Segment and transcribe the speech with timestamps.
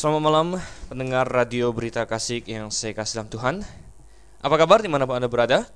[0.00, 0.48] Selamat malam
[0.88, 3.54] pendengar radio berita kasih yang saya kasih dalam Tuhan
[4.40, 5.68] Apa kabar di mana pun Anda berada?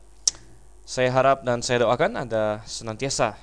[0.81, 3.37] Saya harap dan saya doakan Anda senantiasa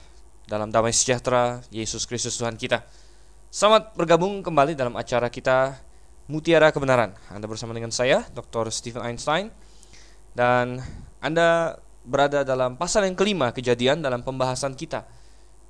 [0.50, 2.82] dalam damai sejahtera Yesus Kristus Tuhan kita
[3.54, 5.78] Selamat bergabung kembali dalam acara kita
[6.26, 8.74] Mutiara Kebenaran Anda bersama dengan saya, Dr.
[8.74, 9.54] Stephen Einstein
[10.34, 10.82] Dan
[11.22, 15.06] Anda berada dalam pasal yang kelima kejadian dalam pembahasan kita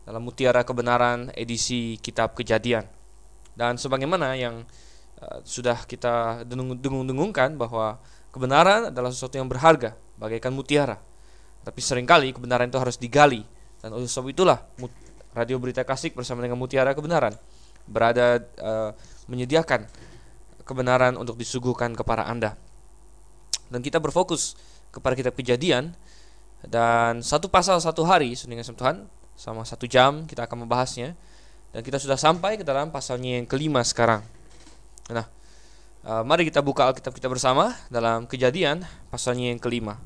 [0.08, 2.88] Dalam Mutiara Kebenaran edisi Kitab Kejadian
[3.60, 4.64] dan sebagaimana yang
[5.22, 8.02] uh, sudah kita dengung-dengungkan bahwa
[8.34, 10.98] kebenaran adalah sesuatu yang berharga bagaikan mutiara.
[11.62, 13.46] Tapi sering kali kebenaran itu harus digali
[13.82, 14.62] dan oleh sebab itulah
[15.34, 17.34] Radio Berita Kasih bersama dengan Mutiara Kebenaran
[17.90, 18.92] berada uh,
[19.26, 19.90] menyediakan
[20.68, 22.54] kebenaran untuk disuguhkan kepada Anda.
[23.72, 24.54] Dan kita berfokus
[24.94, 25.96] kepada kitab Kejadian
[26.68, 31.18] dan satu pasal satu hari, dengan Tuhan, sama satu jam kita akan membahasnya
[31.74, 34.22] dan kita sudah sampai ke dalam pasalnya yang kelima sekarang.
[35.12, 35.28] Nah,
[36.08, 40.00] uh, mari kita buka Alkitab kita bersama dalam Kejadian pasalnya yang kelima.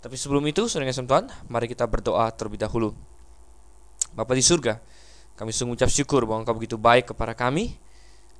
[0.00, 2.94] Tapi sebelum itu, saudara yang Tuhan, mari kita berdoa terlebih dahulu.
[4.16, 4.80] Bapa di surga,
[5.36, 7.76] kami sungguh ucap syukur bahwa Engkau begitu baik kepada kami.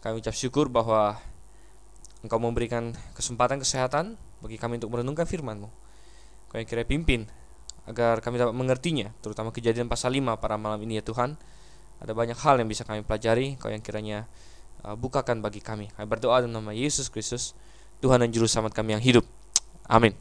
[0.00, 1.20] Kami ucap syukur bahwa
[2.24, 5.68] Engkau memberikan kesempatan kesehatan bagi kami untuk merenungkan firman-Mu.
[6.48, 7.28] Kau yang kira pimpin
[7.84, 11.36] agar kami dapat mengertinya, terutama kejadian pasal 5 pada malam ini ya Tuhan.
[12.00, 14.28] Ada banyak hal yang bisa kami pelajari, kau yang kiranya
[14.84, 15.88] bukakan bagi kami.
[15.94, 17.56] Kami berdoa dalam nama Yesus Kristus,
[18.04, 19.24] Tuhan dan Juru Selamat kami yang hidup.
[19.86, 20.12] Amin.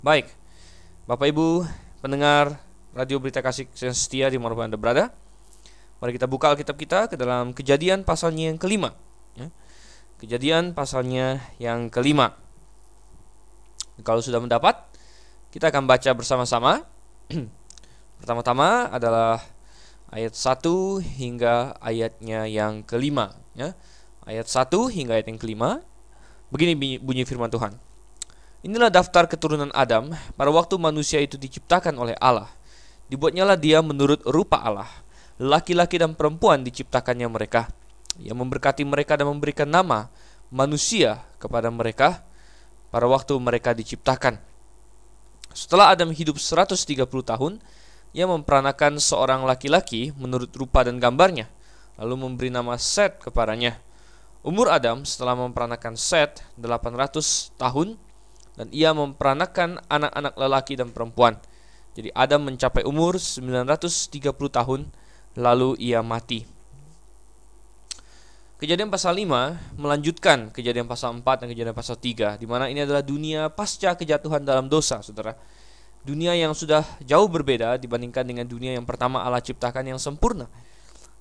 [0.00, 0.30] Baik,
[1.04, 1.68] Bapak Ibu
[2.00, 2.62] pendengar
[2.96, 5.12] Radio Berita Kasih yang setia di mana Anda berada.
[5.98, 8.94] Mari kita buka Alkitab kita ke dalam kejadian pasalnya yang kelima.
[9.34, 9.50] Ya.
[10.22, 12.38] Kejadian pasalnya yang kelima.
[14.06, 14.78] Kalau sudah mendapat,
[15.50, 16.86] kita akan baca bersama-sama.
[18.22, 19.42] Pertama-tama adalah
[20.12, 20.64] ayat 1
[21.00, 23.72] hingga ayatnya yang kelima ya.
[24.28, 25.80] Ayat 1 hingga ayat yang kelima.
[26.52, 27.76] Begini bunyi firman Tuhan.
[28.64, 30.12] Inilah daftar keturunan Adam.
[30.36, 32.48] Pada waktu manusia itu diciptakan oleh Allah
[33.08, 34.88] Dibuatnyalah dia menurut rupa Allah.
[35.40, 37.72] Laki-laki dan perempuan diciptakannya mereka.
[38.20, 40.12] Ia memberkati mereka dan memberikan nama
[40.52, 42.20] manusia kepada mereka.
[42.92, 44.36] Pada waktu mereka diciptakan.
[45.56, 46.76] Setelah Adam hidup 130
[47.24, 47.52] tahun
[48.16, 51.48] ia memperanakan seorang laki-laki menurut rupa dan gambarnya,
[52.00, 53.76] lalu memberi nama Set kepadanya.
[54.40, 58.00] Umur Adam setelah memperanakan Set 800 tahun
[58.56, 61.36] dan ia memperanakan anak-anak lelaki dan perempuan.
[61.98, 64.80] Jadi Adam mencapai umur 930 tahun
[65.34, 66.46] lalu ia mati.
[68.58, 73.06] Kejadian pasal 5 melanjutkan kejadian pasal 4 dan kejadian pasal 3 di mana ini adalah
[73.06, 75.38] dunia pasca kejatuhan dalam dosa, Saudara
[76.06, 80.46] dunia yang sudah jauh berbeda dibandingkan dengan dunia yang pertama Allah ciptakan yang sempurna.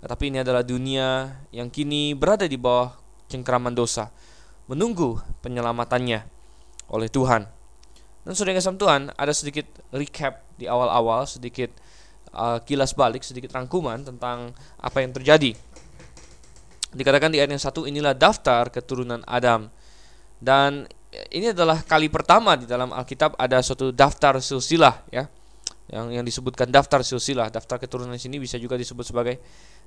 [0.02, 2.94] Tetapi ini adalah dunia yang kini berada di bawah
[3.28, 4.14] cengkraman dosa,
[4.70, 6.22] menunggu penyelamatannya
[6.94, 7.50] oleh Tuhan.
[8.28, 11.72] Dan sudah kasih Tuhan, ada sedikit recap di awal-awal, sedikit
[12.36, 15.56] uh, kilas balik, sedikit rangkuman tentang apa yang terjadi.
[16.92, 19.72] Dikatakan di ayat yang satu inilah daftar keturunan Adam.
[20.38, 20.86] Dan
[21.34, 25.26] ini adalah kali pertama di dalam Alkitab ada suatu daftar silsilah ya.
[25.88, 27.48] Yang yang disebutkan daftar silsilah.
[27.48, 29.40] Daftar keturunan di sini bisa juga disebut sebagai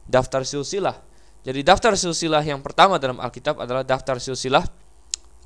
[0.08, 0.96] daftar silsilah.
[1.40, 4.64] Jadi daftar silsilah yang pertama dalam Alkitab adalah daftar silsilah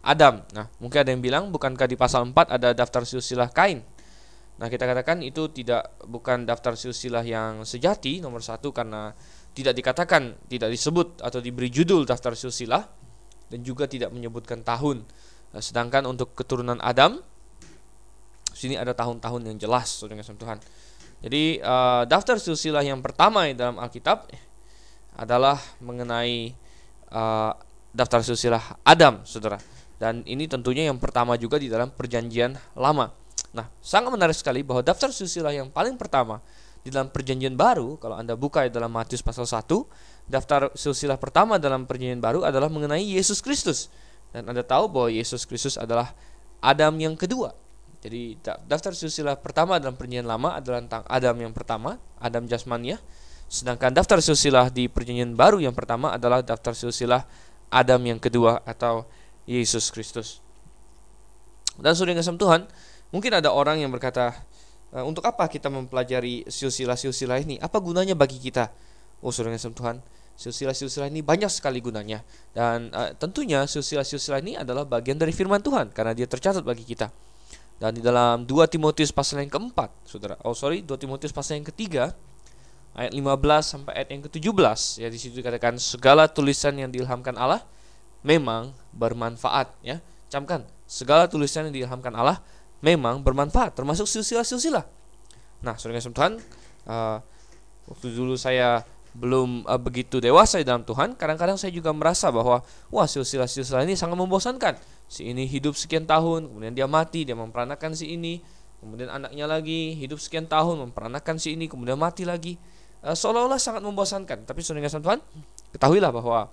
[0.04, 0.42] Adam.
[0.54, 3.82] Nah mungkin ada yang bilang bukankah di pasal 4 ada daftar silsilah Kain?
[4.54, 9.10] Nah kita katakan itu tidak bukan daftar silsilah yang sejati nomor satu karena
[9.54, 12.82] tidak dikatakan tidak disebut atau diberi judul daftar silsilah
[13.50, 15.06] dan juga tidak menyebutkan tahun
[15.62, 17.22] sedangkan untuk keturunan Adam
[18.54, 20.58] sini ada tahun-tahun yang jelas dengan Tuhan.
[21.20, 24.30] Jadi uh, daftar silsilah yang pertama dalam Alkitab
[25.18, 26.54] adalah mengenai
[27.10, 27.52] uh,
[27.90, 29.58] daftar silsilah Adam, Saudara.
[29.98, 33.10] Dan ini tentunya yang pertama juga di dalam perjanjian lama.
[33.54, 36.42] Nah, sangat menarik sekali bahwa daftar silsilah yang paling pertama
[36.82, 39.64] di dalam perjanjian baru, kalau Anda buka dalam Matius pasal 1,
[40.28, 43.88] daftar silsilah pertama dalam perjanjian baru adalah mengenai Yesus Kristus.
[44.34, 46.10] Dan Anda tahu bahwa Yesus Kristus adalah
[46.58, 47.54] Adam yang kedua.
[48.02, 48.36] Jadi
[48.66, 52.98] daftar silsilah pertama dalam perjanjian lama adalah tentang Adam yang pertama, Adam jasmania.
[53.46, 57.22] Sedangkan daftar silsilah di perjanjian baru yang pertama adalah daftar silsilah
[57.70, 59.06] Adam yang kedua atau
[59.46, 60.42] Yesus Kristus.
[61.78, 62.66] Dan sudah ngasam Tuhan,
[63.14, 64.34] mungkin ada orang yang berkata,
[64.94, 67.56] e, untuk apa kita mempelajari silsilah-silsilah ini?
[67.58, 68.70] Apa gunanya bagi kita?
[69.20, 70.02] Oh, sudah ngasam Tuhan,
[70.34, 75.94] silsilah-silsilah ini banyak sekali gunanya dan uh, tentunya silsilah-silsilah ini adalah bagian dari firman Tuhan
[75.94, 77.10] karena dia tercatat bagi kita.
[77.78, 80.38] Dan di dalam 2 Timotius pasal yang keempat, Saudara.
[80.46, 82.14] Oh sorry, 2 Timotius pasal yang ketiga
[82.94, 83.26] ayat 15
[83.62, 87.66] sampai ayat yang ke-17 ya di situ dikatakan segala tulisan yang diilhamkan Allah
[88.22, 89.98] memang bermanfaat ya.
[90.30, 92.42] Camkan, segala tulisan yang diilhamkan Allah
[92.82, 94.86] memang bermanfaat termasuk silsilah-silsilah.
[95.62, 96.38] Nah, Saudara Tuhan,
[96.86, 97.18] uh,
[97.90, 98.84] waktu dulu saya
[99.14, 103.94] belum uh, begitu dewasa di dalam Tuhan, kadang-kadang saya juga merasa bahwa wah silsilah-silsilah ini
[103.94, 104.74] sangat membosankan.
[105.06, 108.42] Si ini hidup sekian tahun, kemudian dia mati, dia memperanakan si ini,
[108.82, 112.58] kemudian anaknya lagi hidup sekian tahun memperanakan si ini, kemudian mati lagi
[113.06, 114.50] uh, seolah-olah sangat membosankan.
[114.50, 115.22] Tapi saudara Tuhan,
[115.70, 116.50] ketahuilah bahwa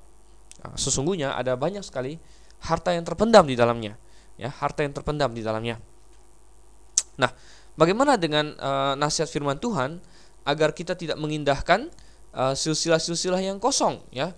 [0.62, 2.22] uh, sesungguhnya ada banyak sekali
[2.62, 3.98] harta yang terpendam di dalamnya,
[4.38, 5.82] ya harta yang terpendam di dalamnya.
[7.18, 7.34] Nah,
[7.74, 9.98] bagaimana dengan uh, nasihat Firman Tuhan
[10.46, 11.90] agar kita tidak mengindahkan
[12.36, 14.36] uh, silsilah-silsilah yang kosong, ya?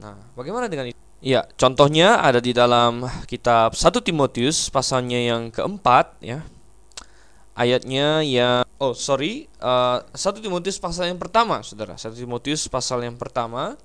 [0.00, 0.98] Nah, bagaimana dengan itu?
[1.24, 6.44] Ya, contohnya ada di dalam kitab 1 Timotius pasalnya yang keempat, ya,
[7.54, 13.14] ayatnya yang oh sorry uh, satu Timotius pasal yang pertama saudara satu Timotius pasal yang
[13.14, 13.78] pertama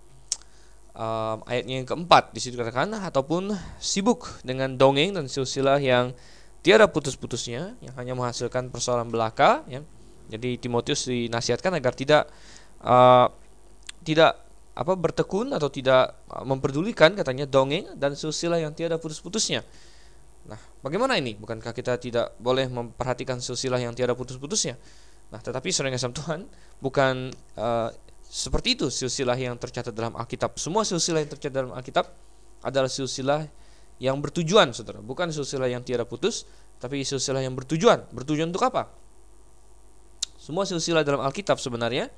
[0.97, 6.17] uh, ayatnya yang keempat di situ katakan ataupun sibuk dengan dongeng dan silsilah yang
[6.65, 9.85] tiada putus-putusnya yang hanya menghasilkan persoalan belaka ya
[10.29, 12.29] jadi Timotius dinasihatkan agar tidak
[12.81, 13.29] uh,
[14.09, 14.41] tidak
[14.73, 19.61] apa bertekun atau tidak memperdulikan katanya dongeng dan silsilah yang tiada putus-putusnya
[20.49, 21.37] Nah, bagaimana ini?
[21.37, 24.79] Bukankah kita tidak boleh memperhatikan silsilah yang tiada putus-putusnya?
[25.29, 26.49] Nah, tetapi sering asam Tuhan
[26.81, 27.29] bukan
[27.59, 27.93] uh,
[28.25, 30.57] seperti itu silsilah yang tercatat dalam Alkitab.
[30.57, 32.09] Semua silsilah yang tercatat dalam Alkitab
[32.65, 33.45] adalah silsilah
[34.01, 35.03] yang bertujuan, Saudara.
[35.05, 36.49] Bukan silsilah yang tiada putus,
[36.81, 38.09] tapi silsilah yang bertujuan.
[38.09, 38.89] Bertujuan untuk apa?
[40.39, 42.09] Semua silsilah dalam Alkitab sebenarnya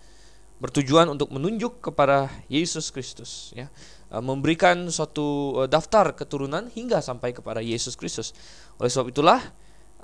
[0.62, 3.66] bertujuan untuk menunjuk kepada Yesus Kristus ya.
[4.13, 8.38] E, memberikan suatu e, daftar keturunan hingga sampai kepada Yesus Kristus.
[8.78, 9.42] Oleh sebab itulah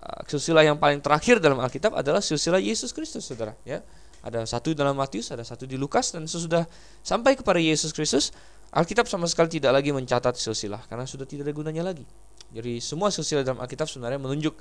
[0.02, 3.86] e, silsilah yang paling terakhir dalam Alkitab adalah silsilah Yesus Kristus saudara ya.
[4.26, 6.66] Ada satu dalam Matius ada satu di Lukas dan sesudah
[7.06, 8.34] sampai kepada Yesus Kristus
[8.74, 12.04] Alkitab sama sekali tidak lagi mencatat silsilah karena sudah tidak ada gunanya lagi.
[12.52, 14.58] Jadi semua silsilah dalam Alkitab sebenarnya menunjuk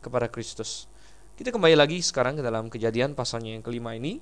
[0.00, 0.88] kepada Kristus.
[1.36, 4.20] Kita kembali lagi sekarang ke dalam kejadian pasalnya yang kelima ini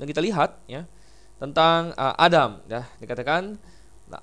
[0.00, 0.88] dan kita lihat ya
[1.36, 2.88] tentang uh, Adam ya.
[2.96, 3.60] Dikatakan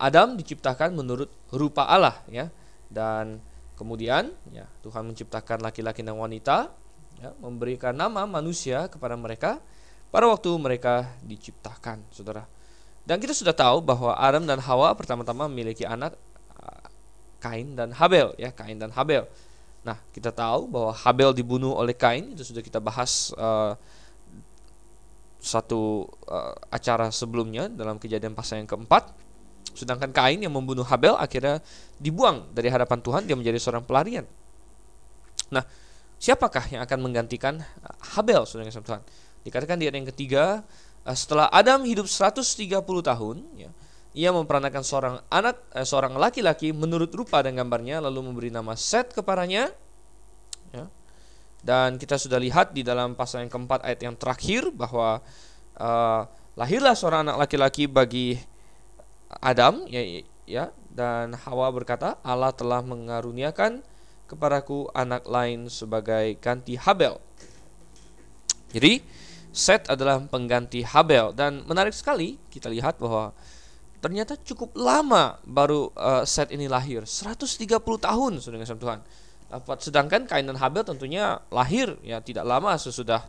[0.02, 2.50] Adam diciptakan menurut rupa Allah ya.
[2.90, 3.38] Dan
[3.78, 6.74] kemudian ya Tuhan menciptakan laki-laki dan wanita
[7.22, 9.62] ya memberikan nama manusia kepada mereka.
[10.10, 12.50] Pada waktu mereka diciptakan saudara.
[13.06, 16.18] Dan kita sudah tahu bahwa Adam dan Hawa pertama-tama memiliki anak
[16.58, 16.90] uh,
[17.38, 19.30] Kain dan Habel ya Kain dan Habel.
[19.86, 23.78] Nah kita tahu bahwa Habel dibunuh oleh Kain itu sudah kita bahas uh,
[25.48, 29.16] satu uh, acara sebelumnya dalam kejadian pasal yang keempat.
[29.72, 31.64] Sedangkan Kain yang membunuh Habel akhirnya
[31.96, 34.28] dibuang dari hadapan Tuhan dia menjadi seorang pelarian.
[35.48, 35.64] Nah
[36.20, 38.44] siapakah yang akan menggantikan eh, Habel?
[38.44, 39.02] Saudara Tuhan.
[39.48, 40.68] Dikatakan di ayat yang ketiga
[41.08, 43.72] uh, setelah Adam hidup 130 tahun ya
[44.18, 49.16] ia memperanakan seorang anak eh, seorang laki-laki menurut rupa dan gambarnya lalu memberi nama Set
[49.16, 49.72] kepadanya.
[49.72, 49.87] ya
[51.66, 55.20] dan kita sudah lihat di dalam pasal yang keempat ayat yang terakhir bahwa
[55.78, 56.22] uh,
[56.54, 58.38] lahirlah seorang anak laki-laki bagi
[59.42, 60.02] Adam ya,
[60.48, 63.86] ya dan Hawa berkata Allah telah mengaruniakan
[64.28, 67.18] kepadaku anak lain sebagai ganti Habel.
[68.74, 69.02] Jadi
[69.58, 71.34] Set adalah pengganti Habel.
[71.34, 73.34] Dan menarik sekali kita lihat bahwa
[74.04, 77.08] ternyata cukup lama baru uh, Set ini lahir.
[77.08, 79.00] 130 tahun sudah dengan Tuhan
[79.80, 83.24] sedangkan Kain dan Habel tentunya lahir ya tidak lama sesudah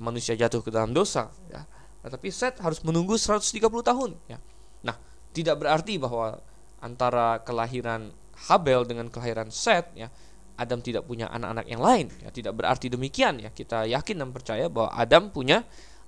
[0.00, 1.68] manusia jatuh ke dalam dosa ya.
[2.00, 4.40] Tetapi Set harus menunggu 130 tahun ya.
[4.80, 4.96] Nah,
[5.36, 6.40] tidak berarti bahwa
[6.80, 8.08] antara kelahiran
[8.48, 10.08] Habel dengan kelahiran Set ya
[10.56, 12.32] Adam tidak punya anak-anak yang lain ya.
[12.32, 13.52] Tidak berarti demikian ya.
[13.52, 15.64] Kita yakin dan percaya bahwa Adam punya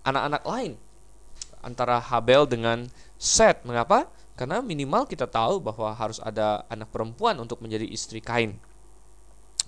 [0.09, 0.73] anak-anak lain
[1.61, 2.89] antara Habel dengan
[3.21, 4.09] Set mengapa?
[4.33, 8.57] Karena minimal kita tahu bahwa harus ada anak perempuan untuk menjadi istri Kain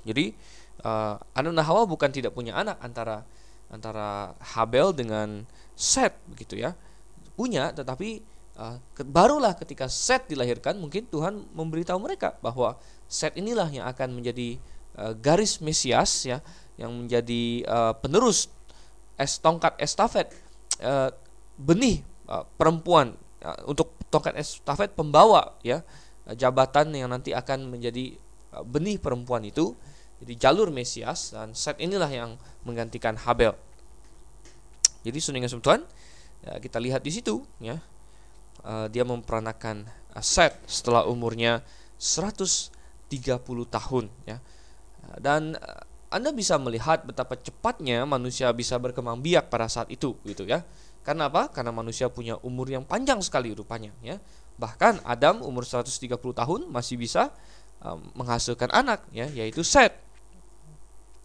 [0.05, 0.37] jadi
[0.85, 3.25] uh, Adam dan Hawa bukan tidak punya anak antara
[3.73, 6.77] antara Habel dengan Set begitu ya.
[7.35, 8.23] Punya tetapi
[8.61, 12.79] uh, barulah ketika Set dilahirkan mungkin Tuhan memberitahu mereka bahwa
[13.11, 14.61] Set inilah yang akan menjadi
[15.01, 16.39] uh, garis Mesias ya
[16.79, 18.51] yang menjadi uh, penerus
[19.15, 20.27] es tongkat estafet
[20.83, 21.11] uh,
[21.55, 23.15] benih uh, perempuan
[23.47, 25.87] uh, untuk tongkat estafet pembawa ya
[26.25, 28.17] jabatan yang nanti akan menjadi
[28.65, 29.77] benih perempuan itu
[30.25, 33.53] jadi jalur Mesias dan Set inilah yang menggantikan Habel.
[35.05, 35.85] Jadi suningan Tuhan,
[36.41, 37.77] ya, kita lihat di situ ya.
[38.65, 39.85] Uh, dia memperanakan
[40.17, 41.61] uh, Set setelah umurnya
[42.01, 42.73] 130
[43.69, 44.41] tahun ya.
[45.21, 50.49] Dan uh, Anda bisa melihat betapa cepatnya manusia bisa berkembang biak pada saat itu gitu
[50.49, 50.65] ya.
[51.05, 51.53] Karena apa?
[51.53, 54.17] Karena manusia punya umur yang panjang sekali rupanya ya.
[54.57, 57.29] Bahkan Adam umur 130 tahun masih bisa
[57.85, 60.04] um, menghasilkan anak ya, yaitu Set.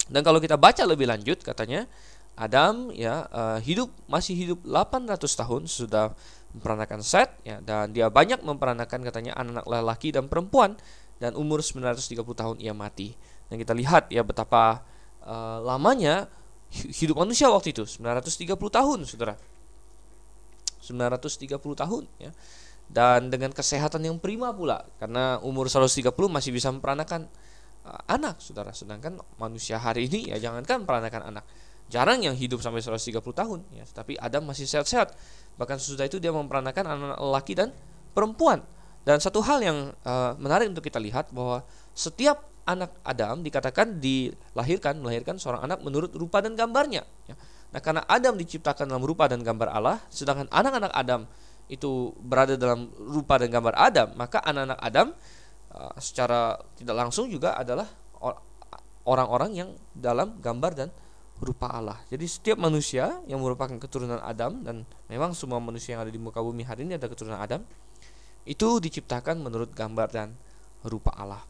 [0.10, 1.86] Dan kalau kita baca lebih lanjut katanya
[2.34, 6.16] Adam ya uh, hidup masih hidup 800 tahun sudah
[6.56, 10.74] memperanakan Set ya dan dia banyak memperanakan katanya anak-anak lelaki dan perempuan
[11.22, 13.14] dan umur 930 tahun ia mati.
[13.52, 14.82] Dan kita lihat ya betapa
[15.22, 16.32] uh, lamanya
[16.72, 19.36] hidup manusia waktu itu 930 tahun, Saudara.
[20.80, 22.32] 930 tahun ya.
[22.90, 27.30] Dan dengan kesehatan yang prima pula karena umur 130 masih bisa memperanakan
[28.08, 28.72] anak, Saudara.
[28.76, 31.46] Sedangkan manusia hari ini ya jangankan memperanakan anak.
[31.90, 35.18] Jarang yang hidup sampai 130 tahun ya, tapi Adam masih sehat-sehat.
[35.58, 37.74] Bahkan sesudah itu dia memperanakan anak laki dan
[38.14, 38.62] perempuan.
[39.02, 41.66] Dan satu hal yang uh, menarik untuk kita lihat bahwa
[41.98, 47.02] setiap anak Adam dikatakan dilahirkan melahirkan seorang anak menurut rupa dan gambarnya.
[47.26, 47.34] Ya.
[47.74, 51.26] Nah karena Adam diciptakan dalam rupa dan gambar Allah, sedangkan anak-anak Adam
[51.70, 55.08] itu berada dalam rupa dan gambar Adam, maka anak-anak Adam
[55.74, 57.88] uh, secara tidak langsung juga adalah
[59.10, 60.90] orang-orang yang dalam gambar dan
[61.42, 61.98] rupa Allah.
[62.12, 66.44] Jadi setiap manusia yang merupakan keturunan Adam dan memang semua manusia yang ada di muka
[66.44, 67.64] bumi hari ini ada keturunan Adam
[68.46, 70.36] itu diciptakan menurut gambar dan
[70.86, 71.42] rupa Allah.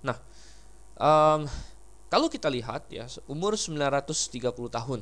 [0.00, 0.16] Nah,
[0.96, 1.44] um,
[2.08, 4.40] kalau kita lihat ya umur 930
[4.70, 5.00] tahun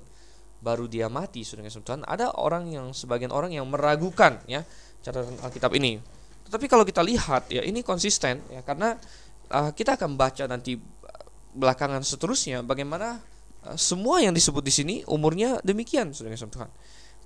[0.58, 4.66] baru dia mati saudara Tuhan ada orang yang sebagian orang yang meragukan ya
[5.06, 6.02] catatan Alkitab ini
[6.48, 8.96] tetapi kalau kita lihat ya ini konsisten ya karena
[9.52, 10.80] uh, kita akan baca nanti
[11.52, 13.20] belakangan seterusnya bagaimana
[13.68, 16.72] uh, semua yang disebut di sini umurnya demikian saudara Tuhan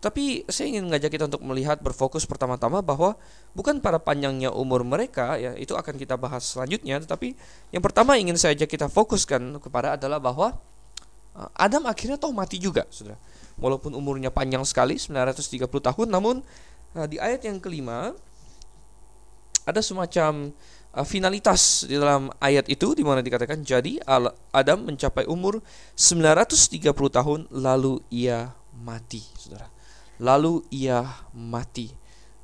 [0.02, 3.14] tapi saya ingin mengajak kita untuk melihat berfokus pertama-tama bahwa
[3.54, 7.38] bukan pada panjangnya umur mereka ya itu akan kita bahas selanjutnya tetapi
[7.70, 10.58] yang pertama ingin saya ajak kita fokuskan kepada adalah bahwa
[11.56, 13.16] Adam akhirnya toh mati juga Saudara.
[13.56, 16.44] Walaupun umurnya panjang sekali 930 tahun namun
[17.08, 18.12] di ayat yang kelima
[19.62, 20.50] ada semacam
[20.94, 24.02] uh, finalitas di dalam ayat itu di mana dikatakan jadi
[24.52, 25.62] Adam mencapai umur
[25.94, 29.68] 930 tahun lalu ia mati Saudara.
[30.22, 31.02] Lalu ia
[31.34, 31.90] mati.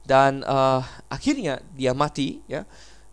[0.09, 0.81] Dan uh,
[1.13, 2.65] akhirnya dia mati ya.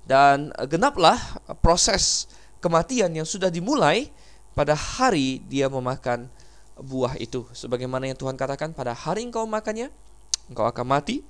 [0.05, 1.17] Dan genaplah
[1.65, 2.29] proses
[2.62, 4.13] kematian yang sudah dimulai
[4.53, 6.29] pada hari dia memakan
[6.77, 7.43] buah itu.
[7.51, 9.89] Sebagaimana yang Tuhan katakan pada hari engkau makannya
[10.50, 11.25] engkau akan mati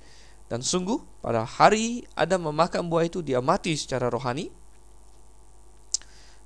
[0.46, 4.50] dan sungguh pada hari Adam memakan buah itu dia mati secara rohani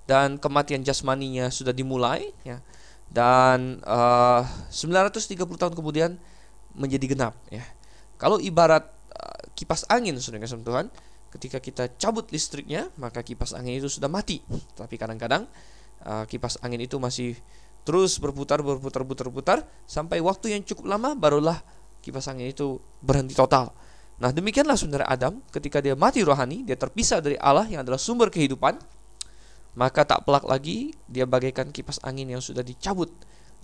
[0.09, 2.65] dan kematian jasmaninya sudah dimulai ya
[3.11, 6.15] dan uh, 930 tahun kemudian
[6.79, 7.67] menjadi genap ya.
[8.15, 10.87] Kalau ibarat uh, kipas angin sudah kasih Tuhan,
[11.35, 14.39] ketika kita cabut listriknya, maka kipas angin itu sudah mati.
[14.79, 15.51] Tapi kadang-kadang
[16.07, 17.35] uh, kipas angin itu masih
[17.83, 21.59] terus berputar berputar berputar berputar sampai waktu yang cukup lama barulah
[22.05, 23.75] kipas angin itu berhenti total.
[24.21, 28.29] Nah, demikianlah saudara Adam ketika dia mati rohani, dia terpisah dari Allah yang adalah sumber
[28.29, 28.77] kehidupan,
[29.81, 33.09] maka tak pelak lagi dia bagaikan kipas angin yang sudah dicabut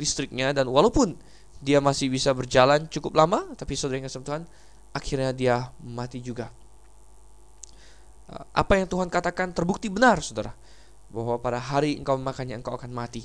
[0.01, 1.13] listriknya dan walaupun
[1.61, 4.49] dia masih bisa berjalan cukup lama, tapi saudara yang Tuhan,
[4.97, 6.53] akhirnya dia mati juga.
[8.29, 10.53] Uh, apa yang Tuhan katakan terbukti benar, saudara,
[11.13, 13.25] bahwa pada hari engkau memakannya engkau akan mati.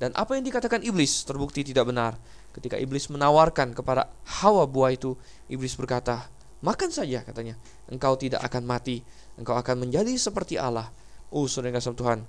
[0.00, 2.16] Dan apa yang dikatakan iblis terbukti tidak benar.
[2.56, 4.08] Ketika iblis menawarkan kepada
[4.40, 5.12] Hawa buah itu,
[5.52, 6.24] iblis berkata,
[6.60, 7.56] "Makan saja," katanya.
[7.88, 9.00] "Engkau tidak akan mati,
[9.40, 10.88] engkau akan menjadi seperti Allah."
[11.30, 12.26] Oh, saudara yang Tuhan,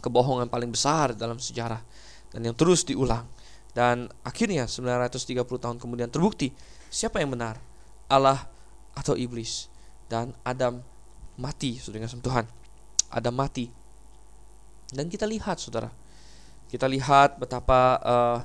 [0.00, 1.82] kebohongan paling besar dalam sejarah
[2.30, 3.26] dan yang terus diulang.
[3.70, 6.50] Dan akhirnya 930 tahun kemudian terbukti
[6.90, 7.58] siapa yang benar,
[8.10, 8.50] Allah
[8.98, 9.70] atau iblis.
[10.10, 10.82] Dan Adam
[11.38, 12.44] mati sudah dengan Tuhan.
[13.14, 13.70] Adam mati.
[14.90, 15.86] Dan kita lihat Saudara,
[16.66, 18.38] kita lihat betapa uh,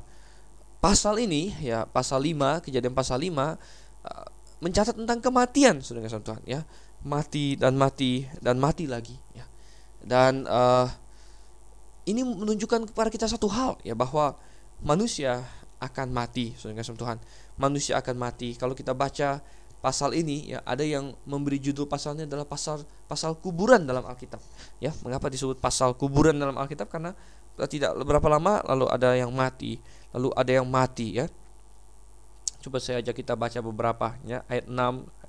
[0.77, 4.25] pasal ini ya, pasal 5, kejadian pasal 5 uh, eh,
[4.65, 6.65] mencatat tentang kematian sudah dengan Tuhan ya.
[7.05, 9.45] Mati dan mati dan mati lagi ya.
[10.01, 10.89] Dan uh,
[12.09, 14.33] ini menunjukkan kepada kita satu hal ya bahwa
[14.81, 15.45] manusia
[15.77, 17.17] akan mati, saudara Tuhan.
[17.61, 18.57] Manusia akan mati.
[18.57, 19.37] Kalau kita baca
[19.85, 24.41] pasal ini ya ada yang memberi judul pasalnya adalah pasal pasal kuburan dalam Alkitab.
[24.81, 26.89] Ya, mengapa disebut pasal kuburan dalam Alkitab?
[26.89, 27.13] Karena
[27.69, 29.77] tidak berapa lama lalu ada yang mati,
[30.09, 31.29] lalu ada yang mati ya.
[32.65, 34.73] Coba saya ajak kita baca beberapa ya, ayat 6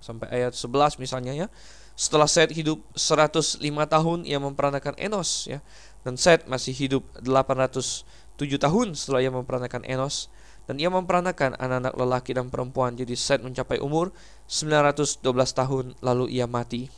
[0.00, 1.46] sampai ayat 11 misalnya ya.
[1.92, 5.60] Setelah Set hidup 105 tahun ia memperanakan Enos ya.
[6.00, 8.08] Dan Set masih hidup 800
[8.40, 10.32] tujuh tahun setelah ia memperanakan Enos
[10.68, 14.12] dan ia memperanakan anak-anak lelaki dan perempuan jadi Set mencapai umur
[14.46, 15.24] 912
[15.56, 16.92] tahun lalu ia mati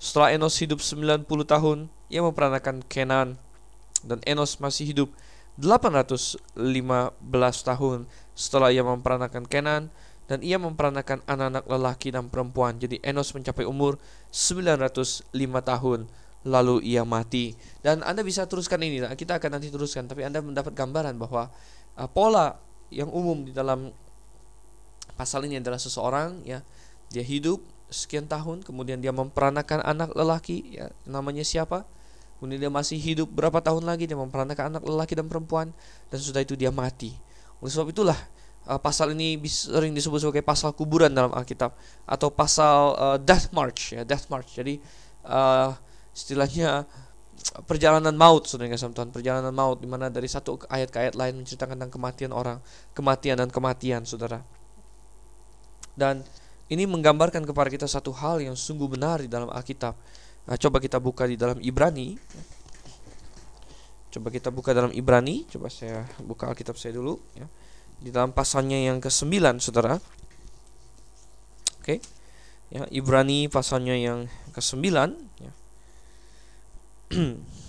[0.00, 3.36] setelah Enos hidup 90 tahun ia memperanakan Kenan
[4.02, 5.08] dan Enos masih hidup
[5.60, 6.48] 815
[7.68, 7.98] tahun
[8.32, 9.92] setelah ia memperanakan Kenan
[10.30, 12.80] dan ia memperanakan anak-anak lelaki dan perempuan.
[12.80, 14.00] Jadi Enos mencapai umur
[14.32, 15.28] 905
[15.60, 16.08] tahun
[16.42, 17.52] lalu ia mati.
[17.84, 21.52] Dan Anda bisa teruskan ini, nah, kita akan nanti teruskan, tapi Anda mendapat gambaran bahwa
[22.00, 22.58] uh, pola
[22.92, 23.92] yang umum di dalam
[25.16, 26.60] pasal ini adalah seseorang ya
[27.12, 27.60] dia hidup
[27.92, 31.84] sekian tahun kemudian dia memperanakan anak lelaki ya namanya siapa
[32.42, 35.70] kemudian dia masih hidup berapa tahun lagi dia memperanakan anak lelaki dan perempuan
[36.10, 37.14] dan sudah itu dia mati.
[37.62, 38.18] Oleh sebab itulah
[38.66, 41.70] uh, pasal ini sering disebut sebagai pasal kuburan dalam Alkitab
[42.02, 44.58] atau pasal uh, death march ya death march.
[44.58, 44.82] Jadi
[45.22, 45.70] uh,
[46.10, 46.82] istilahnya
[47.70, 51.46] perjalanan maut saudara kasih Tuhan perjalanan maut di mana dari satu ayat ke ayat lain
[51.46, 52.58] menceritakan tentang kematian orang
[52.90, 54.42] kematian dan kematian saudara.
[55.94, 56.26] Dan
[56.72, 59.92] ini menggambarkan kepada kita satu hal yang sungguh benar di dalam Alkitab.
[60.42, 62.18] Nah, coba kita buka di dalam Ibrani.
[64.12, 65.46] Coba kita buka dalam Ibrani.
[65.46, 67.22] Coba saya buka Alkitab saya dulu.
[67.38, 67.46] Ya.
[68.02, 70.02] Di dalam pasalnya yang ke-9, saudara.
[71.78, 72.02] Oke.
[72.74, 74.86] Ya, Ibrani pasalnya yang ke-9.
[75.38, 75.52] Ya.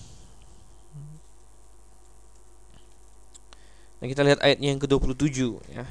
[4.04, 5.88] Nah, kita lihat ayatnya yang ke-27 ya.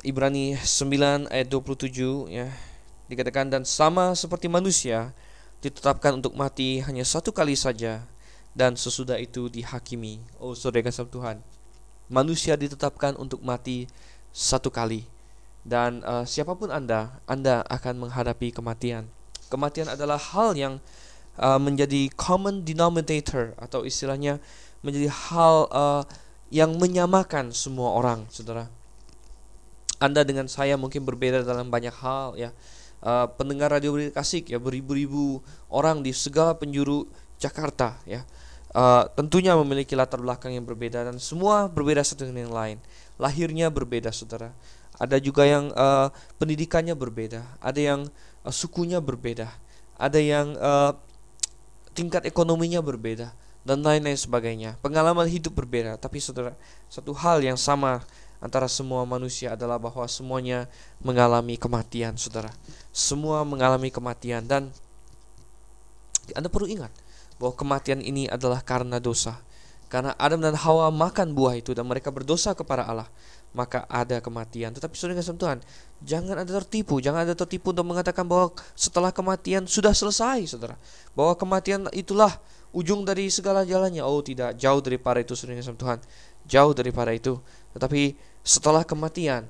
[0.00, 2.48] Ibrani 9 ayat 27 ya
[3.10, 5.14] dikatakan dan sama seperti manusia
[5.62, 8.02] ditetapkan untuk mati hanya satu kali saja
[8.52, 10.20] dan sesudah itu dihakimi.
[10.42, 11.40] Oh saudara kasih Tuhan,
[12.10, 13.86] manusia ditetapkan untuk mati
[14.34, 15.06] satu kali
[15.62, 19.06] dan uh, siapa pun anda, anda akan menghadapi kematian.
[19.46, 20.74] Kematian adalah hal yang
[21.38, 24.42] uh, menjadi common denominator atau istilahnya
[24.82, 26.02] menjadi hal uh,
[26.50, 28.68] yang menyamakan semua orang, saudara
[30.02, 32.50] anda dengan saya mungkin berbeda dalam banyak hal ya.
[33.02, 37.10] Uh, pendengar radio kasih ya beribu-ribu orang di segala penjuru
[37.42, 38.22] Jakarta ya.
[38.72, 42.78] Uh, tentunya memiliki latar belakang yang berbeda dan semua berbeda satu dengan yang lain.
[43.18, 44.54] Lahirnya berbeda, saudara.
[44.96, 48.06] Ada juga yang uh, pendidikannya berbeda, ada yang
[48.46, 49.50] uh, sukunya berbeda,
[49.98, 50.94] ada yang uh,
[51.92, 53.34] tingkat ekonominya berbeda
[53.66, 54.78] dan lain-lain sebagainya.
[54.78, 56.54] Pengalaman hidup berbeda, tapi saudara,
[56.86, 58.00] satu hal yang sama
[58.42, 60.66] antara semua manusia adalah bahwa semuanya
[60.98, 62.50] mengalami kematian, saudara.
[62.90, 64.74] Semua mengalami kematian dan
[66.34, 66.90] Anda perlu ingat
[67.38, 69.38] bahwa kematian ini adalah karena dosa.
[69.86, 73.12] Karena Adam dan Hawa makan buah itu dan mereka berdosa kepada Allah,
[73.52, 74.72] maka ada kematian.
[74.72, 75.60] Tetapi saudara kasih Tuhan,
[76.00, 80.80] jangan ada tertipu, jangan ada tertipu untuk mengatakan bahwa setelah kematian sudah selesai, saudara.
[81.12, 82.40] Bahwa kematian itulah
[82.72, 84.00] ujung dari segala jalannya.
[84.00, 86.00] Oh tidak, jauh daripada itu saudara kasih Tuhan.
[86.48, 87.36] Jauh daripada itu.
[87.76, 89.46] Tetapi setelah kematian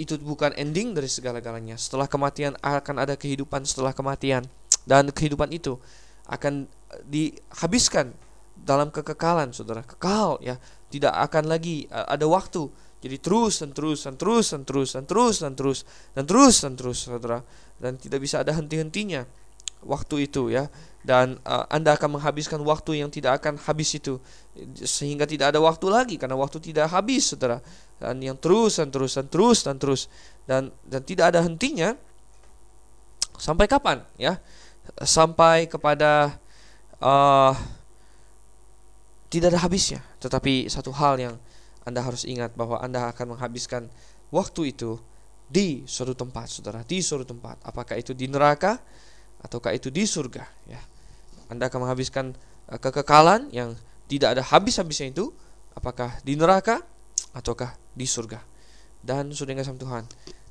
[0.00, 1.76] itu bukan ending dari segala-galanya.
[1.76, 4.48] Setelah kematian akan ada kehidupan setelah kematian
[4.88, 5.76] dan kehidupan itu
[6.24, 6.64] akan
[7.04, 8.16] dihabiskan
[8.56, 9.84] dalam kekekalan, Saudara.
[9.84, 10.56] Kekal ya,
[10.88, 12.68] tidak akan lagi uh, ada waktu.
[13.00, 15.78] Jadi terus dan terus dan terus dan terus dan terus dan terus
[16.16, 17.40] dan terus dan terus, Saudara.
[17.76, 19.24] Dan tidak bisa ada henti-hentinya
[19.84, 20.68] waktu itu ya
[21.00, 24.20] dan uh, Anda akan menghabiskan waktu yang tidak akan habis itu
[24.76, 27.64] sehingga tidak ada waktu lagi karena waktu tidak habis Saudara
[28.00, 30.02] dan yang terus dan terus dan terus dan terus.
[30.48, 31.92] Dan dan tidak ada hentinya
[33.36, 34.40] sampai kapan ya?
[35.04, 36.40] Sampai kepada
[36.98, 37.52] uh,
[39.28, 40.00] tidak ada habisnya.
[40.18, 41.36] Tetapi satu hal yang
[41.84, 43.92] anda harus ingat bahwa anda akan menghabiskan
[44.32, 44.96] waktu itu
[45.50, 47.60] di suatu tempat saudara di suatu tempat.
[47.62, 48.80] Apakah itu di neraka
[49.44, 50.80] ataukah itu di surga ya?
[51.52, 52.32] Anda akan menghabiskan
[52.72, 53.76] uh, kekekalan yang
[54.10, 55.30] tidak ada habis-habisnya itu
[55.78, 56.82] apakah di neraka
[57.34, 58.42] ataukah di surga.
[59.00, 60.04] Dan sudah kasih Tuhan,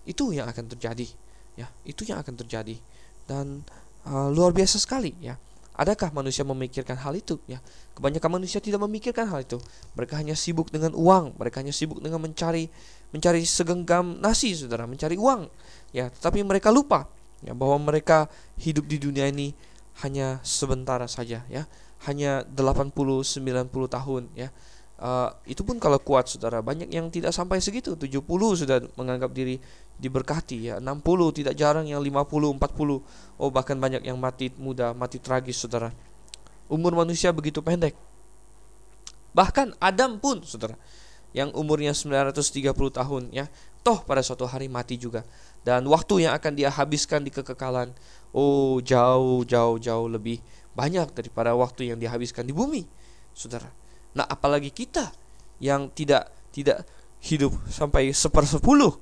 [0.09, 1.05] itu yang akan terjadi,
[1.53, 2.81] ya, itu yang akan terjadi.
[3.29, 3.61] Dan
[4.09, 5.37] uh, luar biasa sekali, ya.
[5.79, 7.39] Adakah manusia memikirkan hal itu?
[7.47, 7.63] Ya,
[7.95, 9.63] kebanyakan manusia tidak memikirkan hal itu.
[9.95, 12.67] Mereka hanya sibuk dengan uang, mereka hanya sibuk dengan mencari
[13.15, 15.47] mencari segenggam nasi, saudara, mencari uang.
[15.95, 17.07] Ya, tetapi mereka lupa
[17.39, 18.27] ya bahwa mereka
[18.59, 19.55] hidup di dunia ini
[20.03, 21.63] hanya sebentar saja, ya,
[22.11, 24.51] hanya 80 90 tahun, ya
[24.99, 27.95] Uh, itu pun kalau kuat saudara banyak yang tidak sampai segitu.
[27.95, 28.19] 70
[28.59, 29.55] sudah menganggap diri
[29.95, 30.75] diberkati ya.
[30.83, 35.95] 60 tidak jarang yang 50 40 oh bahkan banyak yang mati muda mati tragis saudara.
[36.67, 37.95] Umur manusia begitu pendek.
[39.31, 40.75] Bahkan Adam pun saudara
[41.31, 43.47] yang umurnya 930 tahun ya
[43.79, 45.23] toh pada suatu hari mati juga.
[45.63, 47.95] Dan waktu yang akan dia habiskan di kekekalan
[48.35, 50.43] oh jauh jauh jauh lebih
[50.75, 52.85] banyak daripada waktu yang dihabiskan di bumi
[53.33, 53.71] saudara
[54.17, 55.13] Nah, apalagi kita
[55.61, 56.87] yang tidak tidak
[57.19, 58.95] hidup sampai sepersepuluh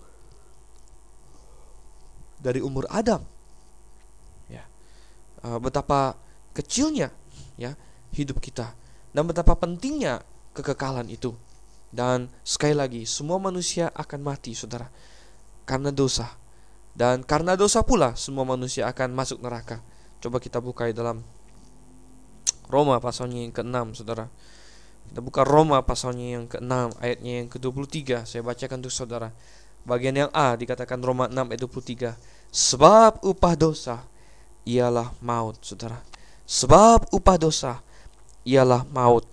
[2.42, 3.22] dari umur Adam.
[4.50, 4.66] Ya,
[5.46, 6.18] uh, betapa
[6.54, 7.14] kecilnya
[7.58, 7.78] ya
[8.14, 8.74] hidup kita.
[9.16, 10.22] dan betapa pentingnya
[10.54, 11.34] kekekalan itu.
[11.90, 14.94] Dan sekali lagi, semua manusia akan mati, saudara,
[15.66, 16.38] karena dosa.
[16.94, 19.82] Dan karena dosa pula, semua manusia akan masuk neraka.
[20.22, 21.26] Coba kita buka dalam
[22.70, 24.30] Roma pasalnya yang ke-6, saudara.
[25.08, 28.28] Kita buka Roma pasalnya yang ke-6, ayatnya yang ke-23.
[28.28, 29.30] Saya bacakan untuk saudara.
[29.88, 32.52] Bagian yang A dikatakan Roma 6 ayat 23.
[32.52, 34.04] Sebab upah dosa
[34.68, 36.04] ialah maut, saudara.
[36.44, 37.80] Sebab upah dosa
[38.44, 39.24] ialah maut.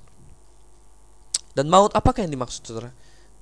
[1.55, 2.91] Dan maut apakah yang dimaksud, saudara?